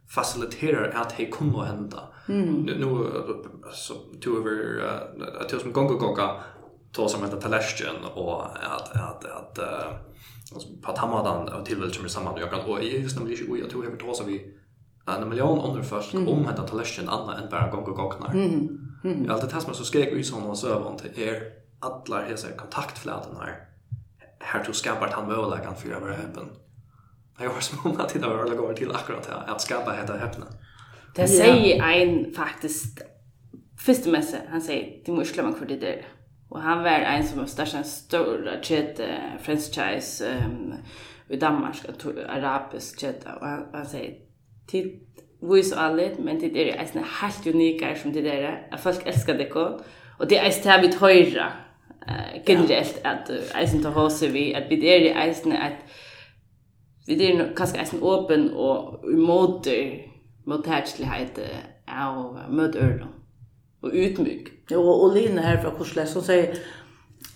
faciliterar 0.10 0.90
att 0.90 1.18
det 1.18 1.26
kunno 1.26 1.62
hända. 1.62 2.04
Mm. 2.28 2.54
Nu 2.54 2.86
så 3.74 3.94
to 4.22 4.30
över 4.38 4.84
att 5.42 5.52
jag 5.52 5.62
som 5.62 5.72
gonga 5.72 5.94
gonga 5.94 6.16
gång 6.16 6.40
ta 6.92 7.10
som 7.10 7.24
heter 7.24 7.38
Talashtian 7.38 7.96
och 8.16 8.46
att 8.46 8.96
att 8.96 9.26
att 9.26 9.60
alltså 10.54 10.70
på 10.82 10.92
Tamadan 10.92 11.48
och 11.48 11.66
tillväl 11.66 11.94
som 11.94 12.06
är 12.06 12.10
samman 12.10 12.34
och 12.34 12.40
jag 12.40 12.50
kan 12.52 12.60
och 12.60 12.84
just 12.84 13.18
nämligen 13.18 13.48
ju 13.48 13.62
jag 13.62 13.70
tror 13.70 13.86
jag 13.86 14.16
så 14.16 14.24
vi 14.24 14.56
en 15.06 15.30
miljon 15.30 15.60
under 15.60 15.82
först 15.82 16.14
om 16.14 16.48
heter 16.48 16.64
Talashtian 16.64 17.10
andra 17.10 17.38
än 17.38 17.50
bara 17.50 17.72
gång 17.72 17.84
och. 17.84 18.32
Mm. 18.34 18.80
Mm. 19.04 19.32
Allt 19.32 19.50
det 19.50 19.54
här 19.54 19.74
så 19.74 19.84
skrek 19.84 20.14
ut 20.14 20.28
såna 20.28 20.56
så 20.56 20.68
över 20.68 20.98
till 20.98 21.24
er 21.24 21.44
alla 21.80 22.22
hesa 22.22 22.48
kontaktfläten 22.58 23.36
här. 23.40 23.66
Här 24.40 24.64
tog 24.64 24.76
skapar 24.76 25.08
han 25.08 25.28
möjligheten 25.28 25.76
för 25.76 25.90
över 25.90 26.10
öppen. 26.10 26.50
Jag 27.42 27.50
har 27.50 27.62
små 27.62 27.96
att 28.00 28.14
det 28.14 28.24
har 28.24 28.38
alla 28.38 28.74
till 28.74 28.92
akkurat 28.92 29.26
här 29.26 29.54
att 29.54 29.62
skapa 29.62 29.96
detta 29.96 30.18
häpna. 30.18 30.46
Det 31.16 31.28
säger 31.28 31.84
en 31.84 32.34
faktiskt 32.34 33.02
första 33.86 34.10
mässa 34.10 34.38
han 34.50 34.62
säger 34.62 35.06
det 35.06 35.12
måste 35.12 35.34
glömma 35.34 35.54
för 35.54 35.66
det 35.66 35.78
där. 35.78 36.06
Och 36.50 36.62
han 36.62 36.84
var 36.84 36.90
en 36.90 37.28
som 37.28 37.40
var 37.40 37.46
största 37.46 37.84
stora 37.84 38.62
chat 38.62 39.00
franchise 39.42 40.26
um, 40.26 40.74
i 41.30 41.38
Danmark 41.38 41.76
arabisk 42.30 43.02
chat 43.02 43.26
och 43.42 43.48
han, 43.48 43.66
han 43.74 43.86
säger 43.86 44.14
till 44.68 45.00
vis 45.42 45.74
och 45.74 45.82
men 46.20 46.40
det 46.40 46.72
är 46.72 46.88
en 46.94 47.04
helt 47.22 47.48
unikar 47.48 47.96
som 47.96 48.14
det 48.14 48.22
där 48.22 48.68
at 48.72 48.82
folk 48.82 49.06
älskar 49.06 49.34
det 49.34 49.52
och 50.18 50.28
det 50.28 50.38
är 50.38 50.64
det 50.64 50.82
vi 50.82 50.96
höra 50.96 51.54
generellt 52.46 53.02
att 53.04 53.30
eisne 53.56 53.84
tar 53.84 53.92
hos 53.92 54.22
vi 54.22 54.56
att 54.56 54.64
vi 54.70 54.90
är 54.90 55.28
eisen 55.28 55.52
att 55.52 55.90
vi 57.08 57.16
det 57.18 57.30
er 57.30 57.54
kanskje 57.58 57.80
eisen 57.82 58.04
åpen 58.04 58.50
og 58.54 59.06
umåter 59.08 60.10
mot 60.50 60.68
hertslighet 60.68 61.40
av 61.88 62.38
møte 62.50 62.82
ørene 62.82 63.10
og 63.82 63.96
utmyk. 63.96 64.52
Jo, 64.72 64.84
og 64.84 65.16
Line 65.16 65.42
her 65.42 65.62
fra 65.64 65.72
Korsle, 65.78 66.06
som 66.08 66.24
sier 66.26 66.58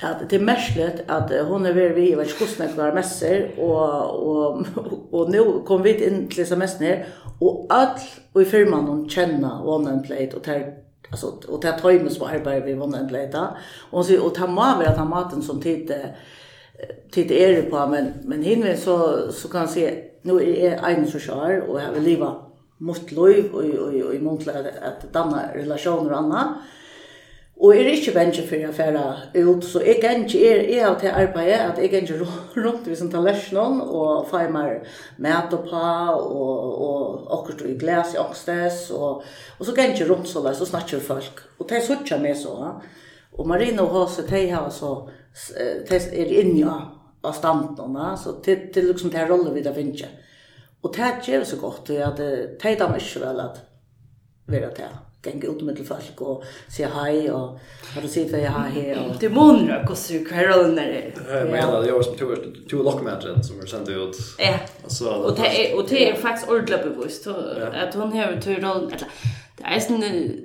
at 0.04 0.24
det 0.30 0.40
er 0.40 0.46
merslet 0.46 1.04
at 1.12 1.32
hon 1.48 1.66
er 1.66 1.76
ved 1.76 1.96
vi 1.96 2.10
i 2.12 2.18
velskostneklar 2.18 2.96
messer, 2.96 3.50
og, 3.62 4.28
og, 4.28 4.66
og 5.12 5.32
nå 5.32 5.44
kom 5.68 5.84
vi 5.86 5.96
inn 6.04 6.26
til 6.28 6.44
disse 6.44 6.58
messene 6.60 6.90
her, 6.90 7.06
og 7.44 7.68
all 7.74 8.00
og 8.34 8.42
i 8.42 8.48
firmaen 8.50 8.90
hon 8.90 9.04
kjenner 9.10 9.64
One 9.68 9.92
and 9.92 10.06
Plate, 10.08 10.38
og 10.38 10.44
ter, 10.44 10.64
altså, 11.12 11.34
og 11.48 11.62
tar 11.64 11.80
tøymes 11.80 12.18
som 12.18 12.28
arbetar 12.28 12.66
vi 12.66 12.76
One 12.76 13.00
and 13.00 13.10
Plate, 13.12 13.48
och, 13.92 14.06
så, 14.06 14.20
och 14.20 14.26
og 14.26 14.36
ta 14.36 14.48
må 14.48 14.68
være 14.80 14.96
ta 14.96 15.04
maten 15.04 15.42
som 15.42 15.62
tid, 15.62 15.92
tid 17.12 17.32
är 17.32 17.56
det 17.56 17.62
på 17.62 17.88
men 17.88 18.14
men 18.24 18.44
hinner 18.44 18.76
så 18.76 19.28
så 19.32 19.48
kan 19.48 19.68
se 19.68 20.04
nu 20.22 20.40
är 20.42 20.90
en 20.90 21.08
så 21.08 21.20
skär 21.20 21.62
och 21.70 21.82
jag 21.82 21.92
vill 21.92 22.04
leva 22.04 22.36
mot 22.78 23.12
liv 23.12 23.54
och 23.54 23.64
och 23.64 24.08
och 24.08 24.16
i 24.16 24.20
mot 24.20 24.48
att 24.48 25.14
danna 25.14 25.54
relationer 25.54 26.12
och 26.12 26.18
annat. 26.18 26.48
Og 27.64 27.78
er 27.78 27.88
ikke 27.94 28.12
venture 28.16 28.44
for 28.50 28.66
å 28.66 28.72
fære 28.74 29.02
ut, 29.38 29.64
så 29.64 29.80
jeg 29.86 30.00
kan 30.02 30.24
ikke, 30.26 30.40
er, 30.50 30.64
er 30.74 30.88
av 30.90 30.96
til 31.00 31.14
arbeidet, 31.14 31.60
at 31.62 31.78
jeg 31.80 31.92
kan 31.92 32.08
ikke 32.08 32.26
rundt 32.66 32.90
hvis 32.90 33.04
en 33.06 33.12
tallersjon, 33.14 33.78
og 33.84 34.26
feimer 34.32 34.82
mat 35.22 35.54
og 35.54 35.70
pa, 35.70 35.92
og, 36.18 36.74
og 36.88 37.30
akkurat 37.38 37.64
i 37.70 37.78
glas 37.80 38.16
i 38.18 38.20
ångstes, 38.20 38.90
og, 38.98 39.22
og 39.60 39.70
så 39.70 39.78
kan 39.78 39.94
ikke 39.94 40.10
rundt 40.10 40.28
så 40.28 40.42
der, 40.44 40.58
så 40.58 40.68
snakker 40.68 41.04
folk. 41.06 41.46
Og 41.60 41.70
det 41.70 41.80
er 41.80 41.88
sånn 41.88 42.26
med 42.26 42.36
så, 42.42 42.58
ja. 42.66 42.74
Og 43.34 43.48
Marina 43.48 43.82
og 43.82 43.90
Håse, 43.90 44.28
de 44.30 44.50
har 44.50 44.70
så, 44.70 44.92
de 45.90 45.96
er 45.96 46.34
inne 46.44 46.74
av 47.24 47.34
standen, 47.34 47.98
så 48.20 48.36
det 48.46 48.78
er 48.78 48.92
liksom 48.92 49.14
det 49.14 49.30
rolle 49.30 49.54
vi 49.54 49.64
da 49.66 49.74
finner. 49.74 50.12
Og 50.84 50.92
det 50.96 51.14
gjør 51.26 51.48
så 51.48 51.58
godt, 51.62 51.90
at 51.90 52.20
de 52.20 52.76
damer 52.80 53.00
ikke 53.00 53.24
vel 53.24 53.42
at 53.46 53.64
være 54.52 54.74
til 54.76 55.02
gänga 55.24 55.48
ut 55.48 55.62
med 55.62 55.88
folk 55.88 56.22
och 56.22 56.44
säga 56.68 56.90
hej 56.90 57.32
och 57.32 57.60
har 57.96 58.02
du 58.02 58.08
sett 58.08 58.32
vad 58.32 58.42
jag 58.42 58.52
har 58.52 58.70
här 58.70 59.10
och 59.10 59.16
det 59.20 59.30
månar 59.30 59.88
och 59.92 59.98
så 59.98 60.26
kväll 60.26 60.74
när 60.74 60.88
det 60.88 61.34
jag 61.34 61.52
menar 61.52 61.84
jag 61.84 61.94
var 61.94 62.04
som 62.04 62.18
tog 62.18 62.38
två 62.70 62.78
lockmatchen 62.78 63.44
som 63.44 63.60
är 63.60 63.66
sänd 63.66 63.90
ut. 63.90 64.18
Ja. 64.38 64.54
Och 64.86 64.92
så 64.92 65.14
och 65.14 65.36
det 65.36 65.72
är 65.72 65.78
och 65.78 65.86
det 65.90 66.10
är 66.10 66.16
faktiskt 66.16 66.50
ordla 66.50 66.78
bevisst 66.78 67.28
att 67.28 67.96
hon 67.96 68.14
har 68.14 68.42
tur 68.42 68.62
roll 68.62 68.94
eller 68.94 69.08
Det 69.64 69.72
er 69.72 69.80
sånn 69.80 70.02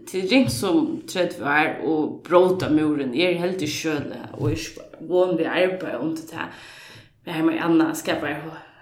til 0.07 0.29
ring 0.31 0.45
som 0.47 0.85
tredje 1.11 1.41
var 1.43 1.81
og 1.83 2.21
bråta 2.23 2.69
muren. 2.71 3.15
är 3.15 3.35
er 3.35 3.39
helt 3.39 3.63
i 3.63 3.67
kjøle 3.67 4.29
og 4.33 4.51
jeg 4.51 4.59
vann 5.01 5.39
vi 5.39 5.45
arbeid 5.45 5.99
om 6.01 6.15
det 6.15 6.31
her. 6.33 6.53
Vi 7.25 7.33
har 7.33 7.43
med 7.43 7.59
Anna 7.61 7.95
skapar 7.95 8.37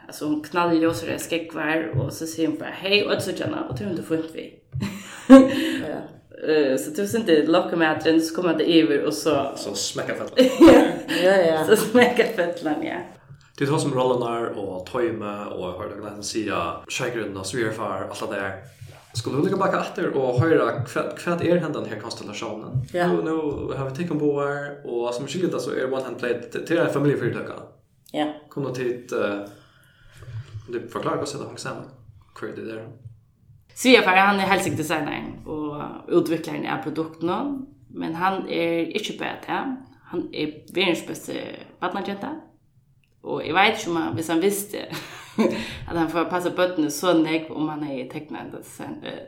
altså 0.07 0.27
hon 0.27 0.43
knall 0.43 0.95
så 0.95 1.07
det 1.07 1.21
skekvar 1.21 1.99
och 1.99 2.13
så 2.13 2.27
säger 2.27 2.49
hon 2.49 2.59
bara 2.59 2.71
hej 2.71 3.07
och 3.07 3.23
så 3.23 3.33
tjena 3.33 3.69
och 3.69 3.79
tror 3.79 3.91
inte 3.91 4.03
fint 4.03 4.31
vi. 4.35 4.55
Ja. 5.29 6.01
Eh 6.49 6.77
så 6.77 6.91
tusen 6.91 7.21
inte 7.21 7.47
locka 7.47 7.77
med 7.77 7.93
att 7.93 8.23
så 8.23 8.35
kommer 8.35 8.59
det 8.59 8.81
över 8.81 9.05
och 9.05 9.15
så 9.15 9.53
så 9.57 9.75
smäcka 9.75 10.15
fettlan. 10.15 10.47
ja 11.25 11.37
ja. 11.37 11.67
Så 11.67 11.77
smäcker 11.77 12.25
fettlan 12.25 12.83
ja. 12.83 12.97
Det 13.59 13.65
var 13.65 13.79
som 13.79 13.95
rollen 13.95 14.57
och 14.57 14.87
töjma 14.87 15.47
och 15.47 15.83
hörde 15.83 16.01
glänsa 16.01 16.23
sia 16.23 16.73
shaker 16.89 17.27
in 17.27 17.35
the 17.35 17.45
sphere 17.45 17.73
far 17.73 18.09
allt 18.11 18.31
där. 18.31 18.53
Skulle 19.17 19.37
du 19.37 19.43
lägga 19.43 19.57
baka 19.57 19.81
efter 19.81 20.17
och 20.17 20.41
höra 20.41 20.85
kvad 21.19 21.43
är 21.43 21.57
händan 21.57 21.85
här 21.91 22.01
konstellationen? 22.01 22.87
Ja. 22.93 23.07
Nu, 23.07 23.23
nu 23.23 23.31
har 23.77 23.91
vi 23.91 23.97
tecken 23.97 24.19
på 24.19 24.41
här 24.41 24.87
och 24.87 25.15
som 25.15 25.27
skiljer 25.27 25.59
så 25.59 25.71
är 25.71 25.93
one 25.93 26.05
hand 26.05 26.19
plate 26.19 26.67
till 26.67 26.79
en 26.79 26.93
familjeföretag. 26.93 27.63
Ja. 28.13 28.33
Kommer 28.49 28.71
till 28.71 29.07
uh, 29.13 29.45
du 30.69 30.89
förklarar 30.89 31.17
vad 31.17 31.27
det 31.27 31.49
här 31.49 31.57
samman. 31.57 31.85
Hur 32.41 32.49
är 32.49 32.57
det 32.57 32.73
där? 32.73 32.89
Svefar, 33.75 34.17
han 34.17 34.41
är 34.41 34.47
hälsodesignern 34.47 35.47
och 35.47 35.83
utvecklaren 36.09 36.67
av 36.67 36.83
produkterna. 36.83 37.59
Men 37.89 38.15
han 38.15 38.49
är 38.49 38.85
inte 38.85 39.13
bättre. 39.13 39.77
Han 40.03 40.35
är 40.35 40.75
världens 40.75 41.07
bästa 41.07 41.33
badnagenta. 41.81 42.41
Och 43.21 43.47
jag 43.47 43.55
vet 43.55 43.79
inte 43.79 43.91
om 43.91 43.97
han, 43.97 44.15
hvis 44.15 44.29
han 44.29 44.41
visste 44.41 44.79
att 45.89 45.97
han 45.97 46.11
får 46.11 46.25
passa 46.25 46.51
bötterna 46.51 46.91
så 46.91 47.15
nek 47.15 47.51
om 47.51 47.69
han 47.69 47.91
är 47.91 48.09
tecknad 48.09 48.41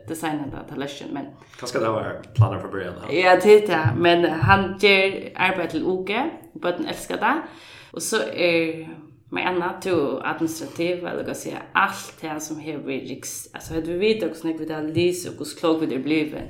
där 0.08 0.54
av 0.54 0.68
tallerken. 0.68 1.08
Men... 1.12 1.26
Kanske 1.58 1.78
det 1.78 1.88
var 1.88 2.22
planer 2.34 2.58
för 2.58 2.68
början. 2.68 2.94
Ja, 3.10 3.40
titta. 3.40 3.90
Men 3.96 4.24
han 4.24 4.78
ger 4.80 5.32
arbete 5.34 5.70
till 5.70 5.86
Oke. 5.86 6.30
Bötterna 6.52 6.88
älskar 6.88 7.16
det. 7.16 7.42
Och 7.90 8.02
så 8.02 8.16
är 8.22 8.88
med 9.30 9.46
Anna 9.46 9.80
to 9.80 10.20
administrativ 10.24 11.06
eller 11.06 11.24
vad 11.24 11.36
säga 11.36 11.62
allt 11.72 12.14
det 12.20 12.28
här 12.28 12.38
som 12.38 12.60
har 12.60 12.78
vi 12.78 13.00
riks 13.00 13.48
alltså 13.52 13.74
hade 13.74 13.92
vi 13.92 13.98
vet 13.98 14.30
också 14.30 14.46
när 14.48 14.58
vi 14.58 14.64
där 14.64 14.82
läser 14.82 15.30
och 15.40 15.46
hur 15.46 15.58
klok 15.58 15.82
vi 15.82 15.86
det 15.86 15.98
blev 15.98 16.42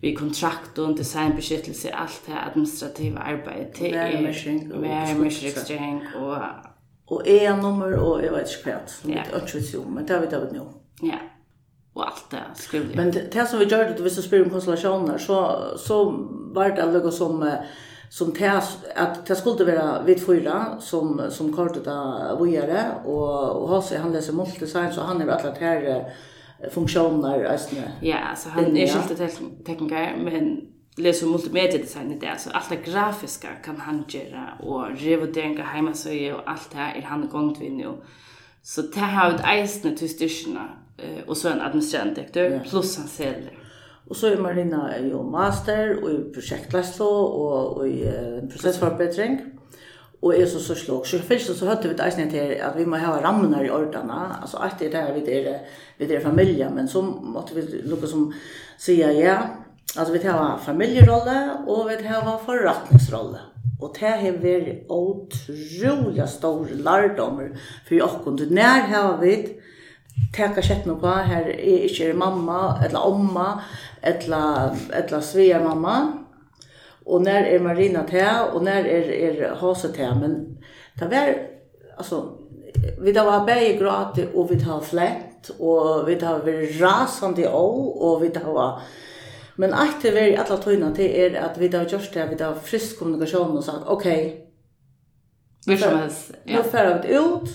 vi 0.00 0.14
kontrakt 0.14 0.78
och 0.78 0.96
designbeskyttelse 0.96 1.92
allt 1.92 2.22
det 2.26 2.32
administrativa 2.50 3.20
arbetet 3.20 3.74
det 3.80 3.90
är 3.90 4.22
mer 4.22 5.18
mer 5.18 5.46
exchange 5.46 6.08
och 6.16 6.36
og 7.12 7.28
e-nummer 7.28 7.96
og 8.00 8.22
jeg 8.24 8.32
vet 8.32 8.56
ikke 8.56 8.72
hva, 8.72 8.80
som 8.88 9.10
vi 9.10 9.16
ikke 9.18 9.38
vet 9.60 9.78
om, 9.80 9.94
men 9.96 10.08
det 10.08 10.16
har 10.16 10.22
vi 10.24 10.30
vet 10.32 10.52
nå. 10.56 10.66
Ja, 11.04 11.18
og 11.94 12.06
alt 12.06 12.30
det 12.30 12.42
skriver 12.58 12.96
Men 12.96 13.12
det, 13.12 13.28
det 13.32 13.48
som 13.48 13.60
vi 13.60 13.68
gjør 13.70 13.88
det, 13.92 14.00
hvis 14.02 14.16
du 14.16 14.22
spør 14.22 14.44
om 14.44 14.50
konstellasjoner, 14.50 15.18
så, 15.18 15.40
så 15.78 15.98
var 16.54 16.74
det 16.74 16.86
noe 16.90 17.12
som, 17.12 17.44
som 18.10 18.32
det, 18.34 18.86
at 18.96 19.20
det 19.28 19.36
skulle 19.38 19.66
være 19.66 20.04
vidt 20.06 20.24
fyra, 20.24 20.76
som, 20.80 21.20
som 21.30 21.52
kortet 21.54 21.86
av 21.90 22.38
vågjere, 22.40 22.84
og, 23.04 23.62
og 23.62 23.68
Hasse, 23.74 23.98
han 23.98 24.14
leser 24.14 24.34
multidesign, 24.34 24.92
så 24.92 25.06
han 25.06 25.22
er 25.22 25.34
alle 25.36 25.54
her 25.60 26.70
funksjoner, 26.72 27.44
Ja, 28.02 28.32
så 28.36 28.54
han 28.54 28.76
er 28.76 28.88
ikke 28.88 29.22
helt 29.22 29.42
tekniker, 29.66 30.16
men 30.24 30.54
läser 30.96 31.26
multimedia 31.26 31.78
design 31.78 32.18
det 32.20 32.26
alltså 32.26 32.50
allt 32.50 32.68
det 32.68 32.90
grafiska 32.90 33.48
kan 33.64 33.76
han 33.76 34.04
göra 34.08 34.48
och 34.60 34.98
revideringa 34.98 35.64
är 36.10 36.34
och 36.34 36.50
allt 36.50 36.70
det 36.70 36.76
här 36.76 36.96
är 36.96 37.02
han 37.02 37.24
igång 37.24 37.54
till 37.54 37.72
nu. 37.72 37.92
Så 38.62 38.82
det 38.82 39.00
har 39.00 39.30
ett 39.30 39.44
eisne 39.44 39.96
till 39.96 40.10
styrkorna 40.10 40.68
och 41.26 41.36
så 41.36 41.48
en 41.48 41.60
administrerande 41.60 42.14
direktör 42.14 42.60
plus 42.70 42.98
han 42.98 43.08
säljer. 43.08 43.58
Och 44.08 44.16
så 44.16 44.26
är 44.26 44.36
Marina 44.36 44.98
ju 44.98 45.22
master 45.22 46.04
och 46.04 46.10
i 46.10 46.32
projektläslo 46.34 47.06
och, 47.06 47.76
och 47.76 47.88
i 47.88 48.12
processförbättring. 48.52 49.40
Och 50.20 50.34
är 50.34 50.46
så 50.46 50.58
så 50.58 50.74
slog. 50.74 51.06
Så 51.06 51.18
först 51.18 51.56
så 51.56 51.66
hade 51.66 51.88
vi 51.88 51.94
det 51.94 52.02
eisne 52.02 52.30
till 52.30 52.62
att 52.62 52.76
vi 52.76 52.86
måste 52.86 53.06
ha 53.06 53.22
rammarna 53.22 53.66
i 53.66 53.70
ordarna. 53.70 54.36
Alltså 54.42 54.56
att 54.56 54.78
det 54.78 54.86
är 54.86 54.90
där 54.90 55.14
vi 55.14 55.46
är, 55.46 55.60
vi 55.96 56.14
är 56.14 56.20
familjen 56.20 56.74
men 56.74 56.88
så 56.88 57.02
måste 57.02 57.54
vi 57.54 57.82
lukka 57.82 58.06
som 58.06 58.34
säga 58.78 59.12
ja 59.12 59.38
Alltså 59.96 60.12
vi 60.12 60.18
tar 60.18 60.58
familjerolle 60.58 61.50
och 61.66 61.90
vi 61.90 61.96
tar 61.96 62.38
förrättningsrolle. 62.44 63.38
Och 63.80 63.96
det 64.00 64.06
har 64.06 64.32
varit 64.32 64.86
otroliga 64.88 66.26
stora 66.26 66.74
lärdomar 66.74 67.58
för 67.88 67.94
jag 67.94 68.10
kunde 68.24 68.46
när 68.46 68.80
har 68.80 69.18
vi 69.18 69.60
teka 70.36 70.62
sketna 70.62 70.94
på 70.94 71.06
här 71.06 71.60
är 71.60 72.02
inte 72.02 72.18
mamma 72.18 72.84
eller 72.86 73.06
omma 73.06 73.60
eller 74.02 74.70
eller 74.92 75.20
svea 75.20 75.60
mamma 75.60 76.12
och 77.04 77.22
när 77.22 77.42
är 77.42 77.60
Marina 77.60 78.02
te 78.02 78.26
och 78.52 78.64
när 78.64 78.84
är 78.84 79.10
är 79.10 79.54
Hase 79.54 79.88
te 79.88 80.14
men 80.14 80.58
det 80.94 81.04
var 81.04 81.48
alltså 81.96 82.38
vi 83.00 83.12
då 83.12 83.24
var 83.24 83.44
bäge 83.44 83.76
gråt 83.76 84.18
och 84.34 84.50
vi 84.50 84.64
tar 84.64 84.80
flätt 84.80 85.48
och 85.58 86.08
vi 86.08 86.16
tar 86.16 86.38
vi 86.38 86.78
rasande 86.80 87.48
o 87.48 87.88
och 87.88 88.22
vi 88.22 88.28
tar 88.28 88.80
Men 89.60 89.74
eitt 89.78 90.00
til 90.02 90.14
veri 90.16 90.34
alla 90.34 90.56
tøyna 90.58 90.90
til 90.96 91.12
er 91.14 91.36
at 91.38 91.58
vi 91.60 91.68
da 91.70 91.84
gjort 91.86 92.10
det, 92.14 92.26
vi 92.32 92.38
da 92.40 92.50
frisk 92.58 92.98
kommunikasjon 92.98 93.54
og 93.54 93.62
sagt, 93.62 93.86
ok, 93.86 94.06
vi 95.66 95.76
som 95.78 95.98
helst. 96.00 96.34
Ja. 96.42 96.58
Nå 96.58 96.62
færa 96.72 96.96
vi 97.02 97.18
ut 97.18 97.52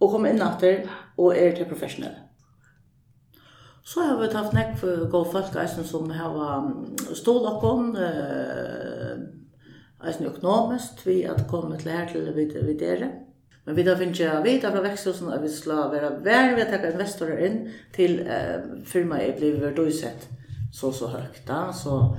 og 0.00 0.12
kommer 0.14 0.30
inn 0.30 0.42
etter 0.44 0.84
og 1.18 1.34
er 1.36 1.56
til 1.56 1.68
professionelle. 1.68 2.28
Så 3.82 4.04
har 4.06 4.20
vi 4.20 4.30
haft 4.30 4.54
nekk 4.54 4.76
for 4.78 5.08
gå 5.10 5.24
folk 5.32 5.56
eisen 5.58 5.84
som 5.88 6.06
har 6.14 6.68
stålokken, 7.16 7.90
eisen 10.06 10.30
økonomisk, 10.30 11.02
vi 11.08 11.22
har 11.26 11.42
kommet 11.50 11.82
til 11.82 11.90
her 11.90 12.06
til 12.12 12.30
vi 12.36 12.76
dere. 12.78 13.10
Men 13.66 13.76
vi 13.76 13.84
da 13.84 13.96
finner 13.98 14.20
jeg 14.20 14.44
vite 14.44 14.70
fra 14.70 14.82
veksthusen 14.84 15.32
at 15.34 15.42
vi 15.42 15.50
skal 15.52 15.90
være 15.92 16.12
vær, 16.24 16.54
ved 16.54 16.68
å 16.68 16.70
ta 16.70 16.92
investorer 16.92 17.42
inn 17.48 17.64
til 17.96 18.20
firmaet 18.86 19.40
blir 19.40 19.58
verdøysett. 19.60 20.30
Mm 20.30 20.39
så 20.72 20.92
så 20.92 21.08
högt 21.08 21.46
då 21.46 21.72
så 21.74 22.16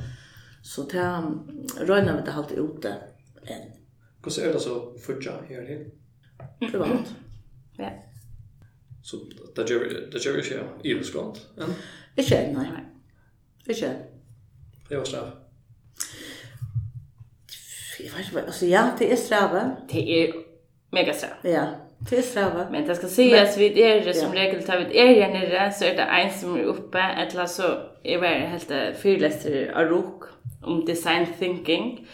så 0.63 0.83
ta 0.83 1.33
röna 1.79 2.13
med 2.13 2.25
det 2.25 2.31
halt 2.31 2.51
ute 2.51 2.89
än. 3.45 3.71
Hur 4.23 4.31
ser 4.31 4.53
det 4.53 4.59
så 4.59 4.97
förja 4.97 5.31
här 5.49 5.65
till? 5.65 5.91
Privat. 6.71 6.89
Ja. 7.77 7.89
Så 9.03 9.17
det 9.55 9.69
gör 9.69 9.79
det 10.11 10.25
gör 10.25 10.33
ju 10.83 10.89
i 10.91 10.93
det 10.93 11.03
skont. 11.03 11.47
Ja. 11.57 11.65
Det 12.15 12.23
känner 12.23 12.53
nej. 12.53 12.85
Det 13.65 13.73
känner. 13.73 14.05
Det 14.89 14.97
var 14.97 15.05
straff. 15.05 15.33
Jag 17.99 18.17
vet 18.17 18.27
inte, 18.27 18.45
alltså 18.45 18.65
ja, 18.65 18.91
det 18.99 19.11
är 19.11 19.15
straff. 19.15 19.67
Det 19.89 20.23
är 20.23 20.33
mega 20.91 21.13
straff. 21.13 21.37
Ja. 21.43 21.75
Tillsträvat. 22.09 22.71
Men 22.71 22.87
det 22.87 22.95
ska 22.95 23.07
sägas 23.07 23.57
vid 23.57 23.77
er 23.77 24.13
som 24.13 24.13
som 24.13 24.33
regel 24.33 24.63
tar 24.63 24.77
vid 24.77 24.95
er 24.95 25.09
igen 25.09 25.31
nere 25.31 25.71
så 25.71 25.85
är 25.85 25.95
det 25.95 26.03
en 26.03 26.33
som 26.33 26.57
är 26.57 26.63
uppe 26.63 26.99
eller 26.99 27.45
så 27.45 27.63
är 28.03 28.21
det 28.21 28.27
helt 28.27 28.97
fyrläster 28.97 29.71
av 29.75 29.85
rok 29.85 30.23
om 30.63 30.85
design 30.85 31.27
thinking. 31.39 32.07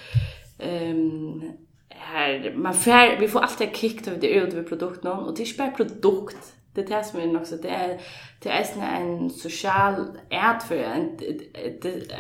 Ehm 0.60 0.91
um, 0.91 1.52
här 1.89 2.54
man 2.56 2.73
får 2.73 3.19
vi 3.19 3.28
får 3.28 3.39
alltid 3.39 3.76
kick 3.76 4.08
av 4.08 4.19
det 4.19 4.28
ut 4.28 4.54
vid 4.54 4.69
produkten 4.69 5.12
och 5.12 5.38
det 5.38 5.43
är 5.43 5.47
inte 5.47 5.58
bara 5.58 5.71
produkt. 5.71 6.54
Det 6.73 6.82
är 6.82 6.97
det 6.97 7.04
som 7.04 7.19
är 7.19 7.41
också 7.41 7.56
det 7.56 7.69
är 7.69 8.02
det 8.43 8.50
är 8.50 8.65
en 9.02 9.30
social 9.30 9.93
art 10.32 10.63
för 10.63 10.76
en 10.76 11.19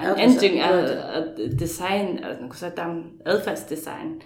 en 0.01 0.15
engine 0.15 0.97
design 1.59 2.19
alltså 2.23 2.43
något 2.43 2.57
sådant 2.57 3.69
design 3.69 4.21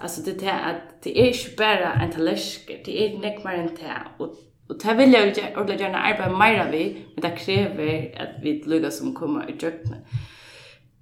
Alltså 0.00 0.20
det 0.20 0.42
är 0.42 0.70
att 0.70 1.02
det 1.02 1.20
är 1.20 1.26
inte 1.26 1.56
bara 1.56 1.92
en 1.92 2.12
tallersker, 2.12 2.82
det 2.84 3.04
är 3.04 3.08
inte 3.08 3.48
mer 3.48 3.54
än 3.54 3.66
det 3.66 3.92
Och, 4.18 4.34
och 4.68 4.78
det 4.82 4.94
vill 4.94 5.12
jag 5.12 5.52
ordentligt 5.56 5.80
gärna 5.80 5.98
arbeta 5.98 6.38
mer 6.38 6.70
vid, 6.70 6.96
men 7.14 7.30
det 7.30 7.36
kräver 7.36 8.22
att 8.22 8.42
vi 8.42 8.62
lyckas 8.66 8.98
som 8.98 9.14
kommer 9.14 9.50
i 9.50 9.52
djöknen. 9.52 10.00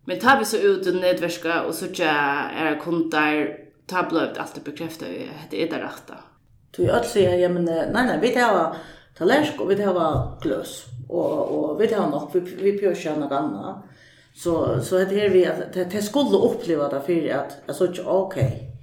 Men 0.04 0.18
tar 0.18 0.38
vi 0.38 0.44
så 0.44 0.56
ut 0.56 0.86
och 0.86 0.94
nedverska 0.94 1.62
och 1.62 1.74
så 1.74 1.86
tja 1.94 2.50
era 2.60 2.76
kontar, 2.80 3.56
ta 3.86 4.02
blövet 4.02 4.38
alltid 4.38 4.62
bekräfta 4.62 5.06
att 5.06 5.50
det 5.50 5.62
är 5.62 5.70
det 5.70 5.76
rätta. 5.76 6.14
Du 6.70 6.90
öll 6.90 7.04
säger, 7.04 7.38
ja 7.38 7.48
men 7.48 7.64
nej 7.64 7.90
nej, 7.92 8.18
vi 8.22 8.28
tar 8.28 8.76
tallersk 9.18 9.60
och 9.60 9.70
vi 9.70 9.76
tar 9.76 10.40
glös. 10.42 10.84
Och, 11.08 11.48
och 11.48 11.80
vi 11.80 11.86
tar 11.88 12.08
något, 12.08 12.30
vi, 12.34 12.40
vi 12.40 12.78
pjörsar 12.78 13.16
något 13.16 13.32
annat. 13.32 13.84
Så, 14.34 14.80
så 14.82 14.94
det 14.98 15.24
är 15.24 15.30
vi, 15.30 15.48
det, 15.74 15.84
det 15.84 16.02
skulle 16.02 16.36
uppleva 16.36 16.88
det 16.88 17.00
för 17.00 17.34
att 17.34 17.68
alltså 17.68 17.94
sa 17.94 18.02
okej, 18.02 18.44
okay, 18.44 18.77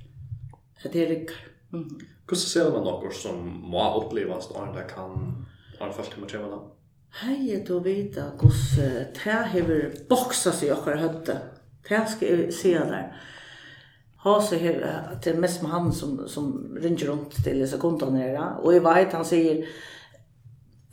at 0.84 0.94
det 0.94 1.10
rykker. 1.10 1.42
Mm. 1.72 1.90
Hvordan 2.26 2.42
ser 2.42 2.72
man 2.74 2.88
noe 2.88 3.12
som 3.14 3.42
må 3.70 3.84
oppleves 4.00 4.50
når 4.54 4.74
det 4.76 4.88
kan 4.90 5.14
ha 5.80 5.88
en 5.88 5.94
følt 5.94 6.18
med 6.18 6.32
tjevende? 6.32 6.64
Hei, 7.22 7.38
jeg 7.48 7.62
tror 7.68 7.84
vite 7.86 8.26
hvordan 8.40 9.12
det 9.16 9.36
hever 9.54 9.86
boksa 10.10 10.52
seg 10.52 10.74
okker 10.76 11.00
høtte. 11.00 11.38
Det 11.86 12.02
skal 12.12 12.28
jeg 12.28 12.54
se 12.54 12.74
der. 12.76 13.12
Ha 14.26 14.34
seg 14.42 14.64
hever, 14.66 15.12
det 15.22 15.32
er 15.32 15.40
mest 15.40 15.62
med 15.62 15.72
han 15.72 15.92
som, 15.94 16.18
som 16.28 16.50
ringer 16.82 17.12
rundt 17.12 17.38
til 17.46 17.62
disse 17.62 17.78
kundene 17.80 18.24
her. 18.24 18.40
Og 18.64 18.74
jeg 18.74 18.84
vet, 18.84 19.14
han 19.14 19.28
sier, 19.28 19.62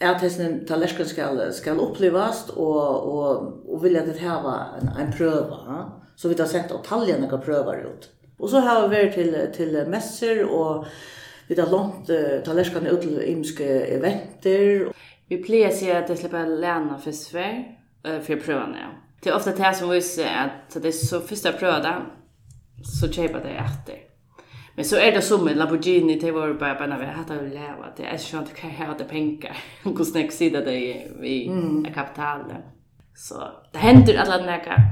at 0.03 0.23
hesten 0.23 0.61
tallersken 0.68 1.09
skal, 1.09 1.40
skal 1.57 1.81
opplevast 1.81 2.53
og, 2.59 3.09
og, 3.09 3.53
og 3.64 3.83
vil 3.83 3.88
vilja 3.88 4.05
det 4.07 4.18
hava 4.21 4.57
en, 4.79 4.92
en 5.01 5.12
prøva. 5.14 5.87
Så 6.14 6.29
vi 6.29 6.37
har 6.38 6.51
sett 6.51 6.75
at 6.75 6.85
taljene 6.87 7.31
kan 7.31 7.40
prøva 7.42 7.79
ut. 7.87 8.11
Og 8.43 8.51
så 8.51 8.61
har 8.61 8.89
vi 8.89 8.97
vært 8.97 9.15
til, 9.15 9.35
til 9.55 9.77
messer, 9.91 10.43
og 10.45 10.87
vi 11.49 11.55
har 11.59 11.71
lånt 11.71 12.11
uh, 12.11 12.41
tallerskene 12.45 12.91
ut 12.91 13.05
til 13.05 13.21
imenske 13.23 13.69
eventer. 13.95 14.89
Vi 15.31 15.39
pleier 15.45 15.71
å 15.71 15.77
si 15.77 15.91
at 15.95 16.11
det 16.11 16.19
slipper 16.19 16.51
lærne 16.51 16.99
för 17.03 17.15
før, 17.33 17.61
uh, 18.09 18.19
for 18.21 18.43
prøvene, 18.43 18.83
ja. 18.83 18.93
Det 19.23 19.31
er 19.31 19.37
ofte 19.39 19.55
det 19.55 19.77
som 19.79 19.91
viser 19.93 20.27
at 20.27 20.75
det 20.75 20.91
er 20.91 20.99
så 20.99 21.21
første 21.23 21.53
prøvene, 21.55 21.93
så 22.83 23.07
kjøper 23.07 23.45
det 23.45 23.55
etter. 23.63 24.01
Men 24.75 24.85
så 24.85 24.97
är 24.97 25.13
det 25.13 25.23
som 25.23 25.49
en 25.49 25.59
Lamborghini 25.59 26.21
till 26.21 26.33
var 26.33 26.53
bara 26.53 26.75
bara 26.75 26.99
vi 26.99 27.05
hade 27.05 27.35
att 27.35 27.53
leva 27.53 27.87
det 27.97 28.05
är 28.05 28.19
ju 28.33 28.39
inte 28.39 28.55
kan 28.55 28.71
ha 28.71 28.95
det 28.99 29.05
pengar. 29.05 29.57
Hur 29.83 30.05
snäck 30.05 30.33
sida 30.33 30.61
det 30.61 31.07
vi 31.21 31.47
är 31.87 31.95
kapital. 31.95 32.41
Så 33.15 33.35
det 33.73 33.79
händer 33.79 34.17
alla 34.17 34.47
näka. 34.47 34.83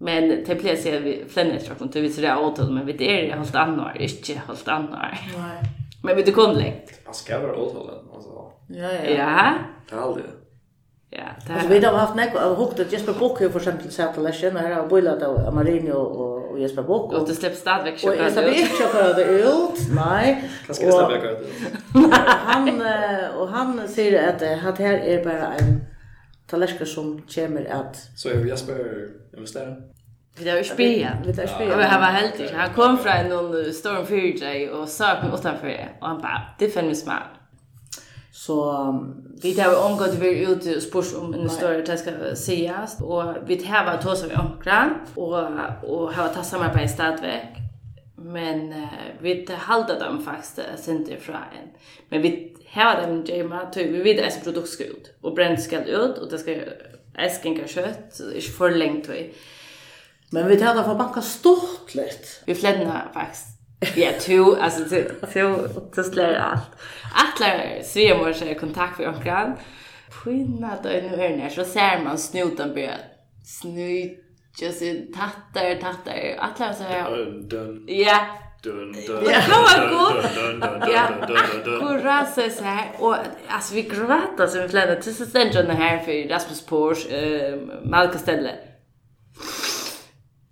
Men 0.00 0.28
det 0.28 0.54
blir 0.54 0.76
så 0.76 0.90
vi 0.90 1.24
flänner 1.28 1.58
tror 1.58 1.76
jag 1.78 1.86
inte 1.86 2.00
vi 2.00 2.10
ser 2.10 2.22
det 2.22 2.36
åtal 2.36 2.70
men 2.70 2.86
vi 2.86 2.92
det 2.92 3.30
är 3.30 3.36
helt 3.36 3.54
annor, 3.54 3.96
inte 3.98 4.32
helt 4.32 4.68
annor. 4.68 4.98
Nej. 4.98 5.62
Men 6.02 6.16
vi 6.16 6.22
det 6.22 6.32
kom 6.32 6.56
läkt. 6.56 7.00
Vad 7.06 7.16
ska 7.16 7.38
vara 7.38 7.56
åt 7.56 7.76
alltså. 8.14 8.30
Ja 8.68 8.92
ja. 8.92 9.10
Ja. 9.10 9.52
Tal 9.90 10.20
Ja, 11.12 11.18
det 11.46 11.52
alltså, 11.52 11.68
vi 11.68 11.84
har 11.84 11.92
haft 11.92 12.16
näck 12.16 12.34
och 12.34 12.56
hukt 12.56 12.80
att 12.80 12.92
Jesper 12.92 13.12
Bock 13.12 13.38
för 13.38 13.56
exempel 13.56 13.90
satt 13.90 14.18
och 14.18 14.24
läschen 14.24 14.56
och 14.56 14.62
här 14.62 14.70
har 14.70 14.88
bullat 14.88 15.22
av 15.22 15.54
Marino 15.54 15.92
och 15.92 16.40
och 16.50 16.60
Jesper 16.60 16.82
Bock 16.82 17.12
och 17.12 17.28
det 17.28 17.34
släpps 17.34 17.58
stadväck 17.58 17.92
väck 17.92 18.00
köpa. 18.00 18.12
Och 18.12 18.36
jag 18.36 18.50
vill 18.50 18.66
köpa 18.78 19.12
det 19.12 19.24
ut. 19.24 19.94
Nej. 19.94 20.50
Kan 20.66 20.74
ska 20.74 20.92
släppa 20.92 21.08
det 21.08 21.30
ut. 21.30 22.14
Han 22.24 22.82
och 23.38 23.48
han 23.48 23.88
säger 23.88 24.28
att 24.28 24.38
det 24.38 24.84
här 24.84 24.98
är 24.98 25.24
bara 25.24 25.54
en 25.54 25.80
tallerkar 26.50 26.84
som 26.84 27.22
kommer 27.34 27.64
att... 27.64 27.96
Så 28.16 28.28
är 28.28 28.34
Jesper 28.34 28.46
Jasper 28.46 29.08
investerar? 29.36 29.82
Vi 30.38 30.44
tar 30.44 30.62
spia. 30.62 31.18
Vi 31.26 31.36
tar 31.36 31.46
spia. 31.46 31.76
Men 31.76 31.86
han 31.86 32.00
var 32.00 32.08
helt 32.08 32.40
inte. 32.40 32.54
Han 32.54 32.74
kom 32.74 32.98
från 32.98 33.28
någon 33.28 33.72
storm 33.72 34.06
fyrtjej 34.06 34.70
och 34.70 34.88
sök 34.88 35.22
mig 35.22 35.30
utanför 35.34 35.66
det. 35.66 35.88
Och 36.00 36.06
han 36.06 36.20
bara, 36.20 36.42
det 36.58 36.68
finns 36.68 37.00
smart. 37.00 37.28
Så 38.32 38.84
vi 39.42 39.54
tar 39.54 39.70
ju 39.70 39.76
omgått 39.76 40.14
vi 40.14 40.44
ut 40.44 40.76
och 40.76 40.82
spurs 40.82 41.14
om 41.14 41.34
en 41.34 41.50
större 41.50 41.82
det 41.82 41.98
ska 41.98 42.10
sägas. 42.34 43.00
Och 43.00 43.22
vi 43.46 43.56
tar 43.56 43.84
bara 43.84 43.96
tås 43.96 44.24
vi 44.24 44.34
omkran. 44.34 44.90
Och, 45.14 45.38
och 45.82 46.12
har 46.12 46.28
tagit 46.28 46.46
samarbete 46.46 46.88
stadväg 46.88 47.69
men 48.20 48.72
uh, 48.72 48.88
vi 49.20 49.48
halda 49.58 49.98
dem 49.98 50.24
faktiskt 50.24 50.58
uh, 50.58 50.64
sent 50.76 51.08
ifrån 51.08 51.36
en. 51.36 51.68
Men 52.08 52.22
vi 52.22 52.56
har 52.68 53.02
dem 53.02 53.24
gemma 53.24 53.66
typ 53.66 53.90
vi 53.90 54.02
vet 54.02 54.36
att 54.36 54.44
produkt 54.44 54.68
ska 54.68 54.84
ut 54.84 55.16
och 55.20 55.34
bränt 55.34 55.62
ska 55.62 55.84
ut 55.84 56.18
och 56.18 56.30
det 56.30 56.38
ska 56.38 56.56
äskinka 57.14 57.68
kött 57.68 58.20
är 58.34 58.40
för 58.40 58.70
länge 58.70 59.04
tid. 59.04 59.30
Men 60.30 60.48
vi 60.48 60.56
tar 60.56 60.74
det 60.74 60.84
för 60.84 60.94
banka 60.94 61.22
stort 61.22 61.94
lätt. 61.94 62.42
Vi 62.46 62.54
flädnar 62.54 63.10
faktiskt. 63.14 63.46
Ja, 63.96 64.10
to, 64.20 64.54
alltså 64.60 64.84
to, 64.84 65.26
to, 65.32 65.68
to 65.94 66.02
slår 66.02 66.34
allt. 66.34 66.70
Alla 67.14 67.82
svemor 67.82 68.32
sig 68.32 68.54
kontakt 68.54 68.96
för 68.96 69.08
omkran. 69.08 69.56
Skynda 70.10 70.78
då 70.82 70.88
nu 70.88 71.08
hörna 71.08 71.50
så 71.50 71.64
ser 71.64 72.04
man 72.04 72.18
snuten 72.18 72.74
börja 72.74 72.94
snyta 73.44 74.29
just 74.58 74.82
in 74.82 75.12
tattar 75.12 75.74
tattar 75.80 76.36
alla 76.38 76.74
så 76.74 76.84
här 76.84 76.98
ja. 77.86 78.26
dun 78.62 78.92
dun 78.92 79.24
ja 80.92 81.08
akkurat 81.36 82.34
så 82.34 82.50
så 82.50 82.64
här 82.64 82.90
och 82.98 83.16
alltså 83.48 83.74
vi 83.74 83.82
gråter 83.82 84.46
som 84.46 84.62
vi 84.62 84.68
flödar 84.68 84.96
till 84.96 85.14
så 85.14 85.24
sen 85.24 85.50
John 85.50 85.66
här 85.66 85.98
för 85.98 86.28
Rasmus 86.28 86.66
Porsche 86.66 87.08
eh 87.10 87.58
Malcolm 87.84 88.18
Stelle 88.18 88.54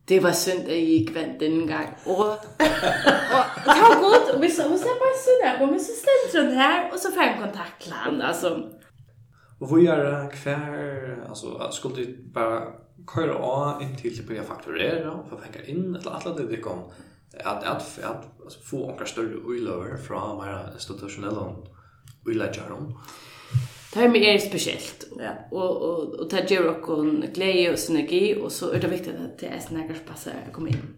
det 0.08 0.22
var 0.22 0.32
synd 0.32 0.68
at 0.68 0.72
I 0.72 1.00
ikke 1.00 1.14
vandt 1.14 1.40
denne 1.40 1.66
gang. 1.68 1.88
Og, 2.06 2.18
og 2.18 2.36
det 3.64 3.74
var 3.82 3.96
godt, 4.00 4.30
og 4.34 4.42
vi 4.42 4.50
så, 4.50 4.68
hun 4.68 4.78
ser 4.78 4.94
bare 5.02 5.18
synd 5.24 5.42
her, 5.44 5.58
og 5.66 5.80
så 5.80 5.96
stendte 5.98 6.44
hun 6.44 6.52
her, 6.56 6.78
og 6.92 6.98
så 6.98 7.08
får 7.14 7.22
jeg 7.22 7.32
en 7.32 7.42
kontakt 7.42 7.82
til 7.82 7.92
han, 7.92 8.22
altså. 8.22 8.54
Och 9.58 9.78
vi 9.78 9.86
är 9.86 10.30
kvar 10.30 11.26
alltså 11.28 11.70
skulle 11.72 11.94
det 11.94 12.32
bara 12.32 12.72
köra 13.14 13.34
av 13.34 13.82
in 13.82 13.96
till 13.96 14.26
börja 14.26 14.42
fakturera 14.42 15.12
och 15.12 15.28
få 15.28 15.36
pengar 15.36 15.70
in 15.70 15.94
eller 15.94 16.10
alla 16.10 16.34
det 16.34 16.46
det 16.46 16.60
kom 16.60 16.78
att 17.44 17.64
att 17.64 17.98
att 17.98 18.40
alltså 18.44 18.60
få 18.60 18.90
några 18.90 19.06
större 19.06 19.36
oilöver 19.36 19.96
från 19.96 20.44
mera 20.44 20.72
institutionella 20.74 21.56
oilageron. 22.26 22.94
Det 23.92 24.00
här 24.00 24.08
med 24.08 24.22
er 24.22 24.38
speciellt 24.38 25.06
ja. 25.18 25.30
och, 25.50 25.76
och, 25.76 26.14
och 26.14 26.28
det 26.30 26.50
ger 26.50 26.68
också 26.70 27.02
glädje 27.34 27.72
och 27.72 27.78
synergi 27.78 28.40
och 28.42 28.52
så 28.52 28.70
är 28.70 28.80
det 28.80 28.88
viktigt 28.88 29.14
att 29.14 29.38
det 29.38 29.46
är 29.46 29.60
snäggare 29.60 29.98
som 30.16 30.32
att 30.46 30.52
komma 30.52 30.68
in. 30.68 30.94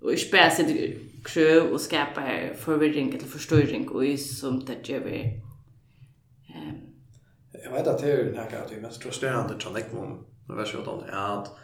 Och 0.00 0.12
inte 0.12 0.28
bara 0.32 0.50
sitta 0.50 1.00
kröv 1.24 1.72
och 1.72 1.80
skapa 1.80 2.20
här 2.20 2.54
förvirring 2.58 3.08
eller 3.08 3.26
förstöring 3.26 3.88
och 3.88 4.04
som 4.38 4.64
det 4.64 4.88
ger 4.88 5.00
vi 5.00 5.40
um, 6.48 6.89
jag 7.64 7.72
vet 7.72 7.86
att 7.86 7.98
det 7.98 8.12
är 8.12 8.32
näka 8.32 8.62
att 8.62 8.68
det 8.68 8.74
är 8.74 8.80
mest 8.80 9.02
frustrerande 9.02 9.58
tror 9.58 9.78
jag 9.78 10.18
när 10.48 10.56
vi 10.56 10.64
kör 10.64 10.84
då 10.84 11.04
är 11.08 11.38
att 11.38 11.56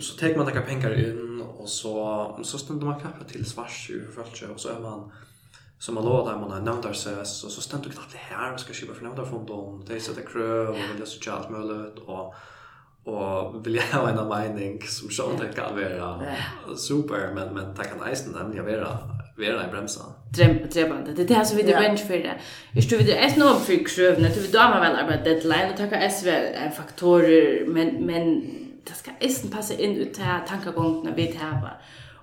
så 0.00 0.18
tar 0.18 0.36
man 0.36 0.46
några 0.46 0.60
pengar 0.60 1.08
in 1.08 1.40
och 1.40 1.68
så 1.68 2.40
så 2.44 2.58
ständer 2.58 2.86
man 2.86 3.00
knappt 3.00 3.28
till 3.28 3.46
svars 3.46 3.90
ju 3.90 4.10
för 4.10 4.52
och 4.52 4.60
så 4.60 4.68
är 4.68 4.80
man 4.80 5.12
som 5.78 5.94
man 5.94 6.04
lovar 6.04 6.32
där 6.32 6.40
man 6.40 6.50
har 6.50 6.60
nämnt 6.60 6.82
där 6.82 6.92
så 6.92 7.24
så 7.24 7.60
ständer 7.60 7.86
du 7.88 7.92
knappt 7.92 8.12
det 8.12 8.34
här 8.34 8.56
ska 8.56 8.72
köpa 8.72 8.94
för 8.94 9.02
nämnda 9.02 9.26
från 9.26 9.46
dem 9.46 9.84
det 9.86 9.94
är 9.94 10.00
så 10.00 10.12
det 10.12 10.22
krö 10.22 10.68
och 10.68 10.76
vill 10.76 11.06
så 11.06 11.20
chat 11.20 11.50
möjligt 11.50 11.98
och 12.06 12.34
och 13.04 13.66
vill 13.66 13.74
jag 13.74 13.82
ha 13.82 14.08
en 14.08 14.28
mening 14.28 14.82
som 14.82 15.10
sånt 15.10 15.54
kan 15.54 15.76
vara 15.76 16.36
super 16.76 17.32
men 17.34 17.54
men 17.54 17.74
det 17.74 17.84
kan 17.84 17.98
nästan 17.98 18.32
nämligen 18.32 18.64
vara 18.64 19.17
vera 19.38 19.64
i 19.64 19.70
bremsa. 19.70 20.00
Drepande. 20.72 21.12
Det 21.12 21.22
är 21.22 21.28
det 21.28 21.34
här 21.34 21.44
som 21.44 21.56
vi 21.56 21.62
det 21.62 21.72
revenge 21.72 21.96
för 21.96 22.14
det. 22.14 22.34
Jag 22.72 22.88
tror 22.88 22.98
vi 22.98 23.04
det 23.04 23.18
är 23.18 23.28
snart 23.28 23.60
för 23.60 23.86
krövna. 23.86 24.28
Det 24.28 24.40
vi 24.40 24.48
då 24.48 24.58
man 24.58 24.80
väl 24.80 24.96
arbeta 24.96 25.24
deadline 25.24 25.70
och 25.70 25.76
tacka 25.76 26.10
SV 26.10 26.28
faktorer 26.76 27.66
men 27.66 28.06
men 28.06 28.40
det 28.84 28.92
ska 28.94 29.10
essen 29.20 29.50
passa 29.50 29.74
in 29.74 29.96
ut 29.96 30.18
här 30.18 30.46
tankegången 30.46 31.14
vi 31.16 31.26
tävla. 31.26 31.70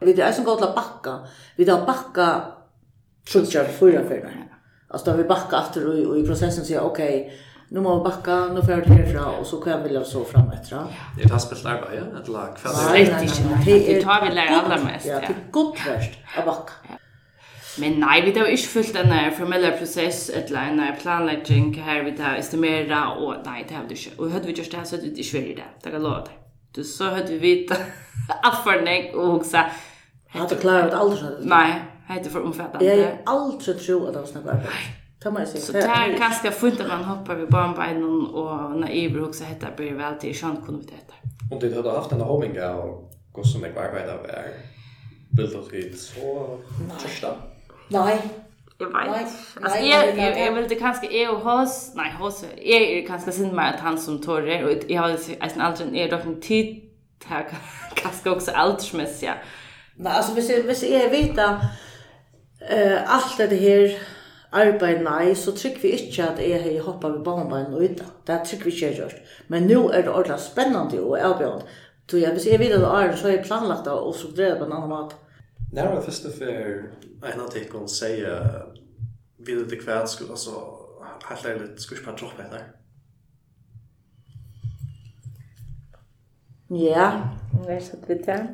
Vi 0.01 0.13
det 0.13 0.21
är 0.21 0.31
så 0.31 0.43
gott 0.43 0.61
att 0.61 0.75
backa. 0.75 1.19
Vi 1.55 1.65
då 1.65 1.77
backa 1.77 2.41
tror 3.31 3.45
jag 3.53 3.65
för 3.65 3.91
förra. 4.07 4.29
Alltså 4.87 5.11
då 5.11 5.17
vi 5.17 5.23
backa 5.23 5.57
efter 5.57 6.07
och 6.07 6.19
i 6.19 6.27
processen 6.27 6.65
säger 6.65 6.81
okej 6.81 7.33
nu 7.69 7.81
må 7.81 7.97
vi 7.97 8.03
backa, 8.03 8.45
nu 8.45 8.61
får 8.61 8.71
jag 8.71 8.87
det 8.87 8.93
herfra, 8.93 9.25
och 9.25 9.47
så 9.47 9.61
kan 9.61 9.71
jag 9.71 9.79
vilja 9.79 10.03
så 10.03 10.23
fram 10.23 10.51
efter. 10.51 10.83
Det 11.17 11.23
är 11.23 11.29
taspelt 11.29 11.65
arbeid, 11.65 11.99
eller 11.99 12.55
kväll. 12.55 12.73
Nej, 12.91 13.85
det 13.85 14.01
tar 14.01 14.25
vi 14.25 14.35
lära 14.35 14.61
allra 14.61 14.83
mest. 14.83 15.05
Ja, 15.05 15.19
det 15.19 15.25
är 15.25 15.51
gott 15.51 15.77
värst 15.87 16.19
att 16.37 16.45
backa. 16.45 16.73
Men 17.79 17.99
nei, 17.99 18.21
vi 18.23 18.31
har 18.37 18.47
ikke 18.47 18.67
fulgt 18.67 18.95
en 18.95 19.13
formell 19.37 19.65
prosess, 19.77 20.29
et 20.29 20.51
eller 20.51 20.59
annet 20.59 20.99
planlegging 21.01 21.73
her 21.83 22.03
vi 22.03 22.13
har 22.19 22.39
estimeret, 22.39 22.93
og 23.19 23.41
nei, 23.45 23.63
det 23.67 23.75
har 23.75 23.85
vi 23.89 23.97
ikke. 23.97 24.15
Og 24.17 24.31
hadde 24.31 24.47
vi 24.47 24.55
gjort 24.55 24.71
det, 24.71 24.87
så 24.87 24.95
hadde 24.95 25.09
vi 25.09 25.23
ikke 25.23 25.37
vært 25.37 25.49
i 25.51 25.55
det. 25.59 25.69
Det 25.83 25.91
kan 25.91 26.05
lov 26.05 26.21
deg. 26.29 26.37
Du 26.75 26.83
så 26.83 27.11
hadde 27.15 27.33
vi 27.33 27.39
vite 27.43 27.79
alt 28.47 28.61
for 28.63 28.85
deg, 28.85 29.11
og 29.15 29.31
hun 29.31 29.43
sa... 29.43 29.67
Jeg 30.33 30.41
hadde 30.41 30.59
klaret 30.59 30.95
aldri 30.95 31.19
sånn. 31.21 31.41
Nei, 31.47 31.67
jeg 31.71 32.13
hadde 32.17 32.31
for 32.31 32.47
omfattende. 32.47 32.85
Jeg 32.85 33.03
har 33.03 33.17
aldri 33.31 33.75
tro 33.79 33.99
at 34.05 34.13
det 34.13 34.21
var 34.21 34.31
snakket 34.31 34.55
arbeid. 34.57 34.93
Så 35.25 35.73
det 35.73 35.81
er 35.89 36.11
ganske 36.19 36.51
fint 36.53 36.81
at 36.83 36.87
man 36.87 37.03
hoppar 37.03 37.39
vid 37.39 37.47
barnbeinen 37.49 38.27
og 38.29 38.75
naiver 38.77 39.23
också 39.27 39.43
heter 39.43 39.73
blir 39.77 39.93
väl 39.93 40.19
till 40.19 40.35
skönt 40.35 40.65
kunde 40.65 40.79
vi 40.79 40.85
det 40.85 41.55
Om 41.55 41.59
du 41.59 41.75
hade 41.75 41.91
haft 41.91 42.11
en 42.11 42.21
homing 42.21 42.61
av 42.61 43.09
gått 43.31 43.47
som 43.47 43.63
jag 43.63 43.77
arbetar 43.77 44.21
med 44.21 44.53
bilder 45.31 45.61
till 45.69 45.99
så 45.99 46.57
första. 46.99 47.27
Nei. 47.93 48.15
Jeg 48.79 48.87
vet. 48.87 48.91
Nei, 48.91 49.07
altså, 49.63 49.77
jeg, 49.79 50.13
jeg, 50.17 50.33
jeg 50.37 50.55
vil 50.55 50.69
det 50.69 50.77
kanskje, 50.77 51.07
jeg 51.11 51.29
og 51.29 51.37
hos, 51.45 51.75
nei, 51.95 52.09
hos, 52.19 52.41
jeg 52.65 52.81
er 52.97 53.05
kanskje 53.07 53.31
sint 53.37 53.53
meg 53.55 53.77
at 53.77 53.79
han 53.85 53.95
som 53.97 54.17
tårer, 54.19 54.65
og 54.67 54.83
jeg 54.89 54.99
har 54.99 55.13
eisen 55.15 55.63
aldri, 55.63 55.85
jeg 55.95 56.09
er 56.09 56.11
dere 56.11 56.33
tid, 56.43 56.73
det 57.23 57.37
er 57.37 57.45
kanskje 58.01 58.33
også 58.33 58.51
aldersmessig, 58.51 59.29
ja. 59.29 59.37
Nei, 59.95 60.11
altså, 60.11 60.33
hvis 60.35 60.49
jeg, 60.51 60.65
hvis 60.67 60.83
jeg 60.83 61.07
vet 61.13 61.39
at 61.39 61.63
uh, 62.67 63.15
alt 63.15 63.39
det 63.39 63.61
her 63.63 63.95
arbeid, 64.51 64.99
nei, 65.07 65.31
så 65.39 65.55
trykker 65.55 65.81
vi 65.81 65.95
ikke 65.95 66.27
at 66.27 66.43
jeg 66.43 66.59
har 66.65 66.83
hoppet 66.83 67.15
ved 67.15 67.23
barnbein 67.23 67.73
og 67.73 67.83
ut, 67.83 68.03
det 68.27 68.41
trykker 68.49 68.67
vi 68.67 68.75
ikke 68.75 68.89
jeg 68.89 68.99
gjort. 68.99 69.35
Men 69.47 69.69
nå 69.71 69.85
er 69.89 70.03
det 70.03 70.11
ordentlig 70.11 70.39
spennende 70.43 70.99
og 70.99 71.19
avbjørende. 71.19 71.79
Så 72.11 72.19
jeg, 72.21 72.31
hvis 72.35 72.47
jeg 72.47 72.59
vet 72.59 72.75
at 72.75 72.83
det 72.83 72.91
er, 72.91 73.15
så 73.15 73.27
har 73.27 73.37
jeg 73.37 73.45
planlagt 73.47 73.87
det 73.87 73.93
og 73.93 74.15
struktureret 74.15 74.59
på 74.59 74.67
en 74.67 74.75
annen 74.75 74.91
måte. 74.91 75.15
När 75.71 75.89
var 75.95 76.01
första 76.01 76.29
för 76.29 76.91
en 77.33 77.41
av 77.41 77.47
tecken 77.47 77.87
säga 77.87 78.63
vill 79.37 79.67
det 79.67 79.75
kvärt 79.75 80.09
skulle 80.09 80.31
alltså 80.31 80.51
helt 81.29 81.45
ärligt 81.45 81.81
skulle 81.81 82.01
jag 82.05 82.17
droppa 82.17 82.43
det 82.43 82.49
där. 82.49 82.71
Ja, 86.67 87.29
jag 87.53 87.75
vet 87.75 87.93
inte 87.93 88.13
det. 88.13 88.47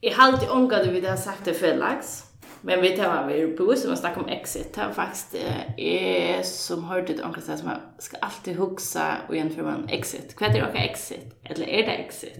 Jag 0.00 0.14
har 0.14 0.32
alltid 0.32 0.50
ångrat 0.50 0.86
vid 0.86 1.02
det 1.02 1.16
sagt 1.16 1.44
det 1.44 1.54
förlags. 1.54 2.32
Men 2.60 2.80
vi 2.80 2.96
tar 2.96 3.26
vi 3.28 3.42
är 3.42 3.56
på 3.56 3.74
som 3.76 3.92
att 3.92 3.98
snacka 3.98 4.20
om 4.20 4.28
exit. 4.28 4.74
Det 4.74 4.80
är 4.80 4.92
faktiskt 4.92 5.34
är 5.76 6.42
som 6.42 6.84
har 6.84 7.02
det 7.02 7.24
onkel 7.24 7.42
som 7.42 7.66
man 7.66 7.80
ska 7.98 8.16
alltid 8.16 8.56
huxa 8.56 9.16
och 9.28 9.36
jämföra 9.36 9.64
man 9.64 9.88
exit. 9.88 10.36
Vad 10.40 10.50
är 10.50 10.72
det 10.72 10.78
exit? 10.78 11.40
Eller 11.42 11.68
är 11.68 11.82
det 11.82 11.92
exit? 11.92 12.36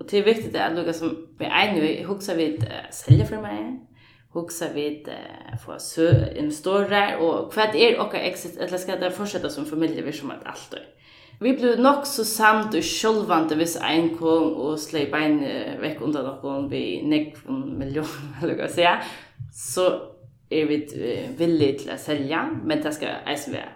Og 0.00 0.10
det 0.10 0.18
er 0.18 0.24
viktig 0.24 0.56
att 0.56 0.72
noe 0.74 0.92
som 0.92 1.16
vi 1.38 1.44
är 1.44 1.72
nu 1.72 2.06
huxar 2.06 2.36
vi 2.36 2.58
att 2.58 2.94
sälja 2.94 3.26
för 3.26 3.42
mig. 3.42 3.80
Huxar 4.32 4.72
vi 4.74 5.06
att 5.52 5.62
få 5.62 5.78
så 5.78 6.10
investorer 6.36 7.16
och 7.16 7.56
vad 7.56 7.74
är 7.74 7.98
dere 8.12 8.18
exit 8.18 8.56
eller 8.56 8.78
skal 8.78 9.00
det 9.00 9.10
fortsette 9.10 9.50
som 9.50 9.66
familj 9.66 10.02
vi 10.02 10.12
som 10.12 10.30
alt 10.30 10.46
allt. 10.46 10.74
Vi 11.40 11.52
blev 11.52 11.80
nok 11.80 12.06
så 12.06 12.24
samt 12.24 12.74
og 12.74 12.84
sjølvande 12.84 13.56
hvis 13.56 13.78
ein 13.80 14.10
kom 14.16 14.56
og 14.60 14.78
slei 14.78 15.06
bein 15.08 15.38
vekk 15.80 16.02
undan 16.04 16.26
noen 16.28 16.66
vi 16.68 17.00
nekk 17.00 17.38
en 17.48 17.78
million, 17.78 18.10
eller 18.42 18.58
hva 18.58 18.68
sier 18.68 18.90
jeg, 18.90 19.06
så 19.56 19.86
er 20.50 20.68
vi 20.68 20.82
villige 21.38 21.78
til 21.78 21.94
å 21.94 21.96
selge, 21.96 22.42
men 22.64 22.82
det 22.84 22.92
skal 22.92 23.24
eisen 23.24 23.56
være. 23.56 23.72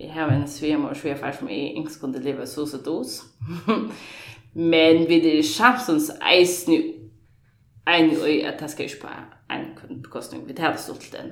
Jeg 0.00 0.10
har 0.14 0.32
en 0.34 0.48
svimer 0.50 0.90
og 0.90 0.98
svigerfar 0.98 1.38
som 1.38 1.50
jeg 1.50 1.78
ikke 1.78 2.00
kunne 2.00 2.22
leve 2.22 2.46
så 2.46 2.66
så 2.66 2.82
dos. 2.82 3.20
Men 4.54 5.06
vi 5.08 5.20
det 5.20 5.38
är 5.38 5.42
chansens 5.42 6.10
eis 6.20 6.68
nu 6.68 6.94
en 7.88 8.10
i 8.10 8.42
at 8.44 8.60
det 8.60 8.70
skal 8.70 8.84
ikke 8.84 9.00
på 9.00 9.08
en 9.50 9.66
kundbekostning. 9.80 10.48
Vi 10.48 10.54
tar 10.54 10.72
det 10.72 10.80
stolt 10.80 11.12
den, 11.12 11.30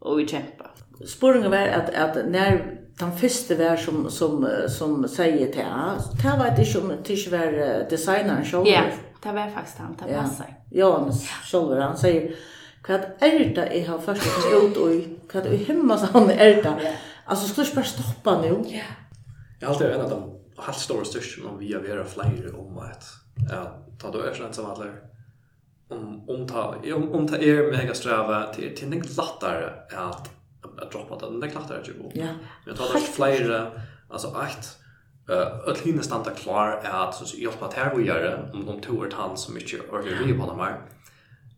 og 0.00 0.18
vi 0.18 0.26
kjemper. 0.26 0.70
Sporingen 1.06 1.50
var 1.50 1.56
at, 1.56 1.90
at 1.90 2.30
når 2.30 2.58
den 3.00 3.12
første 3.16 3.58
var 3.58 3.76
som, 3.76 4.10
som, 4.10 4.46
som 4.68 5.04
sier 5.08 5.52
til 5.52 5.62
han, 5.62 6.00
det 6.22 6.34
var 6.38 6.58
ikke 6.58 6.80
om 6.80 6.92
det 7.04 7.10
ikke 7.10 7.30
var 7.30 7.54
designeren 7.90 8.44
selv. 8.46 8.66
Ja, 8.66 8.82
det 9.24 9.34
var 9.34 9.50
faktisk 9.54 9.78
han, 9.78 9.94
det 10.00 10.16
var 10.16 10.28
seg. 10.36 10.54
Ja, 10.72 10.90
han 10.98 11.12
selv, 11.46 11.80
han 11.80 11.96
sier, 11.98 12.28
hva 12.86 12.98
er 13.22 13.38
det 13.54 13.68
jeg 13.70 13.86
har 13.86 13.98
først 14.02 14.26
og 14.26 14.64
ut, 14.64 14.76
og 14.76 15.32
hva 15.32 15.40
er 15.40 15.50
det 15.50 15.64
hjemme, 15.66 15.98
så 15.98 16.10
han 16.12 16.30
er 16.30 16.62
det. 16.62 16.76
Altså, 17.26 17.48
skal 17.48 17.62
du 17.62 17.68
ikke 17.68 17.80
bare 17.80 17.92
stoppe 17.94 18.38
nå? 18.42 18.54
Ja. 18.70 18.86
Jeg 19.60 19.68
har 19.68 19.74
alltid 19.74 19.86
vært 19.86 19.98
en 20.00 20.06
av 20.06 20.14
dem 20.16 20.30
helt 20.58 20.78
stora 20.78 21.04
styrken 21.04 21.46
om 21.46 21.58
vi 21.58 21.72
har 21.74 21.80
vera 21.80 22.04
flere 22.04 22.50
om 22.50 22.78
at 22.78 23.04
ja, 23.50 23.78
ta 23.98 24.10
då 24.10 24.20
är 24.20 24.34
sånt 24.34 24.54
som 24.54 24.66
alla 24.66 24.86
om, 25.88 26.28
om, 26.28 26.46
ta, 26.48 26.76
om, 26.94 27.12
om 27.12 27.28
ta 27.28 27.36
er 27.36 27.72
mega 27.72 27.94
strava 27.94 28.52
till 28.52 28.76
till 28.76 28.90
den 28.90 29.00
glattare 29.00 29.72
att 29.96 30.30
att 30.78 30.92
droppa 30.92 31.26
det, 31.26 31.40
den 31.40 31.50
glattare 31.50 31.84
typ. 31.84 31.96
Ja. 32.14 32.26
Men 32.66 32.76
ta 32.76 32.92
det 32.92 33.00
flere, 33.00 33.70
alltså 34.08 34.28
ett 34.28 34.78
eh 35.28 35.68
att 35.68 35.78
hinna 35.78 36.02
stanna 36.02 36.30
klar 36.30 36.80
är 36.82 37.08
att 37.08 37.14
så 37.14 37.36
hjälpa 37.36 37.66
att 37.66 37.74
här 37.74 37.94
vi 37.96 38.04
gör 38.04 38.50
om 38.52 38.66
de 38.66 38.80
tog 38.80 39.06
ett 39.06 39.12
hand 39.12 39.38
så 39.38 39.52
mycket 39.52 39.90
och 39.90 40.06
vi 40.06 40.38
på 40.38 40.46
dem 40.46 40.58
här. 40.58 40.80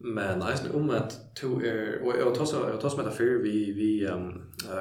Men 0.04 0.42
eisen 0.44 0.68
om 0.76 0.90
at 0.92 1.14
to 1.36 1.54
er, 1.64 1.94
og 2.04 2.10
jeg 2.12 2.32
tar 2.36 2.48
så, 2.48 2.58
jeg 2.68 2.80
tar 2.80 2.92
så 2.92 2.98
med 2.98 3.06
det 3.08 3.14
før 3.16 3.38
vi, 3.40 3.54
vi, 3.72 3.90
um, 4.12 4.26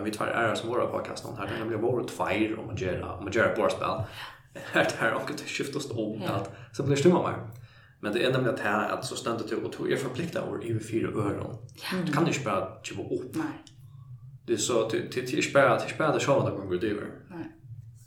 vi 0.03 0.11
tar 0.11 0.33
ære 0.35 0.57
som 0.59 0.69
våre 0.69 0.89
podcasten 0.91 1.37
her, 1.37 1.47
det 1.47 1.55
er 1.55 1.61
nemlig 1.63 1.79
våre 1.79 2.03
tveir 2.09 2.57
om 2.59 2.73
å 2.73 2.75
gjøre, 2.75 3.11
om 3.21 3.29
å 3.29 3.33
gjøre 3.33 3.55
borspill. 3.55 4.03
Her 4.73 4.85
det 4.85 4.99
her 4.99 5.15
akkurat 5.17 5.39
skiftet 5.49 5.79
oss 5.79 5.87
om 5.89 6.19
at, 6.29 6.51
så 6.77 6.83
blir 6.85 6.99
stumma 6.99 7.23
mer. 7.23 7.39
Men 8.03 8.13
det 8.13 8.21
er 8.21 8.35
nemlig 8.35 8.51
at 8.51 8.59
her, 8.67 8.91
at 8.93 9.05
så 9.07 9.15
stendet 9.17 9.49
du, 9.49 9.55
og 9.63 9.71
to 9.73 9.87
er 9.87 9.97
forpliktet 9.97 10.43
over 10.43 10.61
i 10.61 10.75
fire 10.83 11.09
øren. 11.09 11.55
Du 12.05 12.11
kan 12.13 12.27
ikke 12.27 12.43
bare 12.45 12.67
kjøpe 12.85 13.07
opp. 13.15 13.39
Det 14.47 14.57
er 14.59 14.61
så, 14.61 14.83
det 14.91 14.99
er 15.17 15.37
ikke 15.39 15.55
bare, 15.55 15.77
det 15.79 15.87
er 15.87 15.93
ikke 15.93 16.01
bare 16.03 16.13
det 16.19 16.21
sjående 16.21 16.51
man 16.53 16.69
går 16.69 16.83
driver. 16.83 17.09
Nei. 17.31 17.47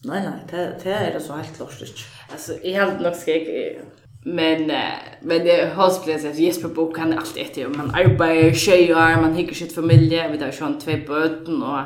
Nei, 0.07 0.21
nei, 0.23 0.39
det, 0.51 0.67
det 0.85 0.93
er 0.93 1.13
det 1.17 1.23
så 1.25 1.41
helt 1.41 1.57
klart 1.57 1.83
ikke. 1.83 2.05
Altså, 2.31 2.59
jeg 2.63 2.77
har 2.79 2.93
nok 3.01 3.17
skrevet, 3.19 4.05
Men 4.27 4.71
men 5.23 5.45
det 5.45 5.75
hålls 5.75 6.05
plats 6.05 6.25
att 6.25 6.39
Jesper 6.39 6.69
bok 6.69 6.97
kan 6.97 7.13
allt 7.13 7.37
ett 7.37 7.67
och 7.67 7.77
man 7.77 7.91
arbetar 7.91 8.53
tjejer, 8.53 9.21
man 9.21 9.35
hickar 9.35 9.55
sitt 9.55 9.75
familje, 9.75 10.29
vi 10.29 10.39
där 10.39 10.51
sån 10.51 10.79
två 10.79 10.93
böten 11.07 11.63
och 11.63 11.81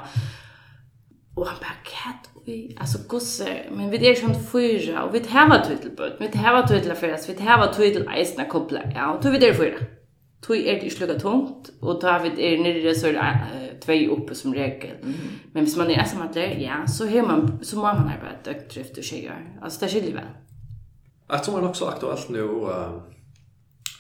och 1.37 1.47
han 1.47 1.57
bara 1.61 1.79
kat 1.85 2.31
vi 2.47 2.77
alltså 2.81 2.99
gosse 3.09 3.49
men 3.71 3.91
vi 3.91 4.11
är 4.11 4.15
sån 4.15 4.35
fyra 4.53 5.03
och 5.03 5.15
vi 5.15 5.19
har 5.29 5.65
tutelböt, 5.65 6.17
vi 6.21 6.39
har 6.39 6.63
tutelfärs, 6.63 7.29
vi 7.29 7.43
har 7.43 7.73
tutel 7.73 8.09
isna 8.17 8.45
koppla. 8.45 8.81
Ja, 8.95 9.13
och 9.13 9.23
då 9.23 9.31
vi 9.31 9.39
där 9.39 9.55
fyra. 9.55 9.79
Tui 10.41 10.63
er 10.65 10.79
det 10.81 10.89
ikke 10.89 11.05
lukket 11.05 11.21
tungt, 11.21 11.71
og 11.85 11.99
da 12.01 12.15
vi 12.23 12.31
er 12.33 12.63
nere 12.65 12.95
så 12.97 13.11
er 13.11 13.17
det 13.19 13.81
tvei 13.85 14.07
oppe 14.09 14.35
som 14.35 14.55
regel. 14.57 14.97
Men 15.53 15.67
hvis 15.67 15.77
man 15.77 15.91
er 15.91 16.01
ensamhetler, 16.01 16.55
ja, 16.61 16.79
så, 16.89 17.05
man, 17.27 17.59
så 17.63 17.77
må 17.77 17.83
man 17.83 18.09
arbeide 18.09 18.41
døgndrift 18.45 18.99
og 18.99 19.05
tjejer. 19.05 19.43
Altså, 19.63 19.79
det 19.83 19.91
skiljer 19.91 20.17
vel. 20.17 20.31
Ett 21.33 21.45
som 21.45 21.55
är 21.55 21.69
också 21.69 21.87
aktuellt 21.87 22.29
nu 22.29 22.43
uh, 22.43 23.03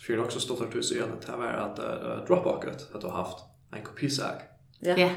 för 0.06 0.12
en 0.12 0.20
också 0.20 0.40
stort 0.40 0.74
hus 0.74 0.92
igen 0.92 1.08
det 1.26 1.32
här 1.32 1.52
att 1.52 1.78
uh, 1.78 2.26
Dropbucket 2.26 2.94
att 2.94 3.00
du 3.00 3.06
har 3.06 3.14
haft 3.14 3.38
en 3.72 3.82
kopisäg. 3.82 4.34
Ja. 4.80 4.98
Ja. 4.98 5.10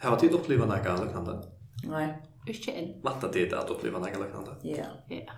Har 0.00 0.16
du 0.16 0.20
tid 0.20 0.32
upplevt 0.32 0.60
något 0.60 1.04
liknande? 1.04 1.42
Nej, 1.84 2.22
Ikke 2.46 2.72
än. 2.72 3.00
Matta 3.02 3.28
det 3.32 3.52
att 3.52 3.70
uppleva 3.70 3.98
något 3.98 4.08
liknande. 4.08 4.50
Ja. 4.62 4.84
Ja. 5.08 5.32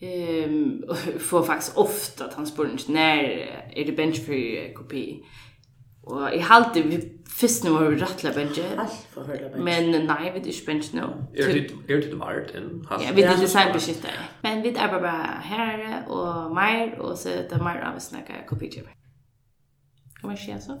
Ehm 0.00 0.84
får 1.18 1.42
faktiskt 1.42 1.76
ofta 1.76 2.24
att 2.24 2.34
han 2.34 2.46
spurnar 2.46 2.80
när 2.88 3.18
är 3.72 3.84
det 3.84 3.92
bench 3.92 4.26
för 4.26 4.74
kopi. 4.74 5.24
Og 6.06 6.26
jeg 6.30 6.44
halte 6.46 6.82
vi 6.86 6.98
først 7.40 7.64
nu 7.64 7.72
var 7.74 7.90
vi 7.90 8.00
rattla 8.00 8.30
bensje. 8.34 8.64
Alt 8.78 8.98
for 9.10 9.26
høyla 9.26 9.48
bensje. 9.48 9.64
Men 9.64 10.06
nei, 10.06 10.30
vi 10.30 10.38
er 10.38 10.50
ikke 10.52 10.66
bensje 10.66 11.00
nå. 11.00 11.06
Er 11.34 11.50
det 11.52 11.64
ikke 11.90 12.20
vart 12.20 12.52
enn? 12.54 12.68
Ja, 13.02 13.14
vi 13.16 13.24
er 13.26 13.34
ikke 13.34 13.50
sånn 13.50 13.72
beskyttet. 13.74 14.20
Men 14.44 14.62
vi 14.62 14.70
er 14.74 14.92
bare 14.92 15.16
herre 15.48 16.04
og 16.06 16.54
mer, 16.54 16.94
og 17.02 17.16
så 17.18 17.32
er 17.34 17.48
det 17.50 17.58
mer 17.62 17.82
av 17.88 17.98
å 17.98 18.04
snakke 18.04 18.44
kopikjøper. 18.46 18.94
Kan 20.20 20.30
man 20.30 20.38
skje 20.40 20.60
så? 20.62 20.78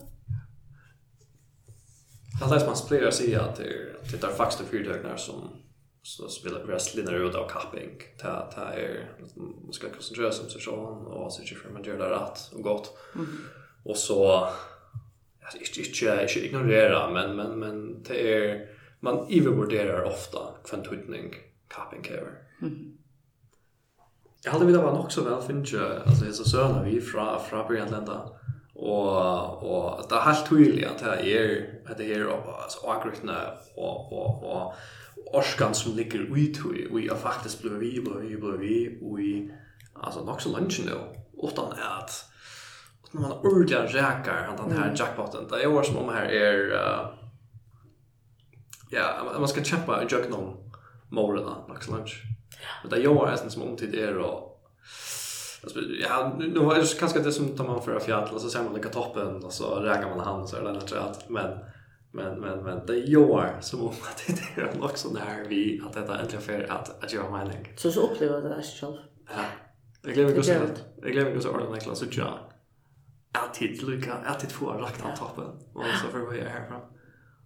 Allt 2.40 2.52
det 2.52 2.60
som 2.60 2.68
man 2.68 2.76
spelar 2.76 3.10
sig 3.10 3.34
att 3.34 3.56
det 3.56 4.16
är 4.16 4.20
där 4.20 4.28
faktiskt 4.28 4.70
fyrdögnar 4.70 5.16
som 5.16 5.48
så 6.02 6.28
spelar 6.28 6.64
vi 6.64 6.80
slinner 6.80 7.14
ut 7.14 7.34
av 7.34 7.48
capping 7.48 7.90
Ta 8.18 8.50
ta 8.54 8.60
är 8.60 9.10
man 9.64 9.72
ska 9.72 9.90
koncentrera 9.90 10.32
sig 10.32 10.44
på 10.44 10.50
sig 10.50 10.60
själv 10.60 11.06
och 11.06 11.32
så 11.32 11.42
tycker 11.42 11.68
man 11.72 11.84
gör 11.84 11.98
det 11.98 12.10
rätt 12.10 12.50
och 12.54 12.62
gott. 12.62 12.98
Och 13.84 13.96
så 13.96 14.48
alltså 15.46 15.58
inte 15.58 15.90
inte 15.90 16.22
inte 16.22 16.46
ignorera 16.46 17.10
men 17.10 17.36
men 17.36 17.58
men 17.58 18.02
det 18.02 18.34
är 18.34 18.68
man 19.00 19.26
övervärderar 19.30 20.04
ofta 20.04 20.38
kvantutning 20.64 21.34
capping 21.68 22.02
care. 22.02 22.32
Mm. 22.62 22.98
Jag 24.42 24.52
hade 24.52 24.66
vidare 24.66 24.82
var 24.82 24.98
också 24.98 25.24
väl 25.24 25.42
finge 25.42 26.02
alltså 26.06 26.24
det 26.24 26.30
är 26.30 26.32
så 26.32 26.44
såna 26.44 26.82
vi 26.82 27.00
från 27.00 27.40
från 27.40 27.68
Brianlanda 27.68 28.30
och 28.74 29.62
och 29.62 30.06
det 30.08 30.14
är 30.14 30.20
helt 30.20 30.48
tydligt 30.48 30.86
att 30.86 30.98
det 30.98 31.32
är 31.32 31.80
att 31.86 31.98
det 31.98 32.14
är 32.14 32.24
alltså 32.62 32.86
aggressiva 32.86 33.40
och 33.76 34.12
och 34.12 34.56
och 34.56 34.74
orskan 35.32 35.74
som 35.74 35.96
ligger 35.96 36.18
ut 36.18 36.58
i 36.58 36.88
vi 36.92 37.08
har 37.08 37.16
faktiskt 37.16 37.62
blivit 37.62 37.80
vi 37.80 38.00
blivit 38.00 38.60
vi 38.60 38.98
vi 39.16 39.50
alltså 39.94 40.24
nog 40.24 40.42
så 40.42 40.58
lunch 40.58 40.80
nu 40.86 40.92
utan 41.48 41.72
att 41.72 42.24
när 43.20 43.28
man 43.28 43.38
ordentligt 43.38 43.94
räkar 43.94 44.48
att 44.48 44.56
den 44.56 44.78
här 44.78 44.94
jackpoten. 44.96 45.48
Det 45.50 45.62
är 45.62 45.66
år 45.66 45.82
som 45.82 45.96
om 45.96 46.08
här 46.08 46.24
är 46.24 46.72
uh, 46.72 47.06
ja, 48.90 49.32
man 49.38 49.48
ska 49.48 49.62
kämpa 49.62 50.02
i 50.02 50.06
jök 50.10 50.28
någon 50.30 50.56
morgonen, 51.08 51.68
max 51.68 51.88
lunch. 51.88 52.22
Men 52.82 52.90
det 52.90 52.98
gör 52.98 53.14
jag 53.14 53.32
är 53.32 53.36
som 53.48 53.62
om 53.62 53.76
tid 53.76 53.94
är 53.94 54.18
och 54.18 54.52
Alltså 55.62 55.80
ja, 55.80 56.36
nu 56.38 56.58
har 56.58 56.74
det 56.74 56.98
kanske 56.98 57.18
det 57.18 57.32
som 57.32 57.48
tar 57.48 57.64
man 57.64 57.82
för 57.82 57.98
fjäll 58.00 58.28
och 58.32 58.40
så 58.40 58.48
ser 58.48 58.62
man 58.62 58.74
lika 58.74 58.88
toppen 58.88 59.44
och 59.44 59.52
så 59.52 59.74
räkar 59.74 60.08
man 60.08 60.20
hand 60.20 60.48
så 60.48 60.56
är 60.56 60.62
det 60.62 60.72
naturligt 60.72 61.28
men 61.28 61.58
men 62.12 62.40
men 62.40 62.64
men 62.64 62.86
det 62.86 62.96
gör 62.96 63.58
som 63.60 63.80
om 63.80 63.88
att 63.88 64.24
det 64.26 64.62
är 64.62 64.84
också 64.84 65.08
där 65.08 65.44
vi 65.48 65.82
att 65.86 65.92
detta 65.92 66.20
äntligen 66.20 66.42
för 66.42 66.72
att 66.72 67.04
att 67.04 67.12
göra 67.12 67.30
mening. 67.30 67.72
Så 67.76 67.90
så 67.90 68.00
upplever 68.00 68.42
det 68.42 68.48
där 68.48 68.62
själv. 68.80 68.96
Ja. 69.28 69.44
Jag 70.02 70.14
glömmer 70.14 70.38
också. 70.38 70.52
Jag 71.02 71.12
glömmer 71.12 71.36
också 71.36 71.48
ordentligt 71.48 71.82
klass 71.82 71.98
så 71.98 72.06
jag 72.10 72.38
alltid 73.42 73.82
lycka, 73.82 74.14
alltid 74.26 74.52
få 74.52 74.72
rakt 74.72 75.04
av 75.04 75.16
toppen. 75.16 75.50
Och 75.72 75.84
så 76.02 76.08
får 76.08 76.30
vi 76.30 76.40
härifrån. 76.40 76.80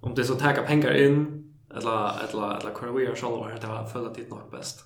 Om 0.00 0.14
det 0.14 0.24
så 0.24 0.35
täcka 0.35 0.62
pengar 0.62 0.92
in, 0.92 1.53
eller 1.76 2.29
eller 2.29 2.59
eller 2.61 2.74
kan 2.74 2.94
vi 2.94 3.05
göra 3.05 3.16
själva 3.16 3.48
här 3.48 3.59
det 3.61 3.66
var 3.66 3.87
fulla 3.87 4.12
dit 4.12 4.31
nog 4.31 4.50
bäst. 4.50 4.85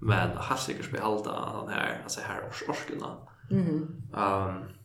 Men 0.00 0.36
har 0.36 0.56
säkert 0.56 0.92
behålla 0.92 1.62
den 1.62 1.74
här 1.74 2.00
alltså 2.02 2.20
här 2.20 2.46
års 2.46 2.62
då 3.00 3.28
Mhm. 3.50 4.02
Ehm 4.16 4.76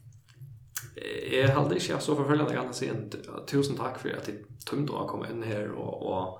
är 1.31 1.47
hade 1.47 1.77
jag 1.89 2.01
så 2.01 2.15
förföljande 2.15 2.53
gärna 2.53 2.73
se 2.73 2.87
en 2.87 3.11
tusen 3.47 3.75
tack 3.75 3.99
för 3.99 4.09
att 4.09 4.25
det 4.25 4.65
tömde 4.65 4.99
att 4.99 5.07
komma 5.07 5.29
in 5.29 5.43
här 5.43 5.71
och 5.71 6.11
och 6.11 6.39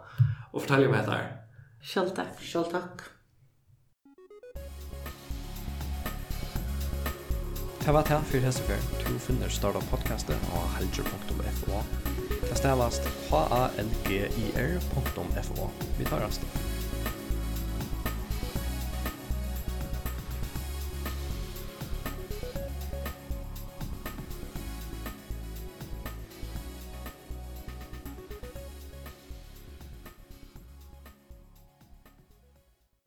och 0.52 0.62
fortälja 0.62 0.90
mig 0.90 1.06
det 1.06 1.12
här. 1.12 1.38
Själv 1.82 2.10
tack. 2.10 2.44
Selv 2.44 2.64
tack. 2.64 3.02
Det 7.86 7.91
var 7.91 8.04
det 8.06 8.17
for 8.30 8.38
hese 8.46 8.62
før. 8.62 8.78
Du 9.08 9.20
finner 9.20 9.50
starta 9.50 9.80
podcastet 9.89 10.38
av 10.54 10.67
helger.fo. 10.76 11.80
Det 12.44 12.56
stavast 12.60 13.08
h-a-l-g-i-r.fo. 13.32 14.52
Vi 15.98 16.06
tar 16.06 16.20
rast. 16.22 16.41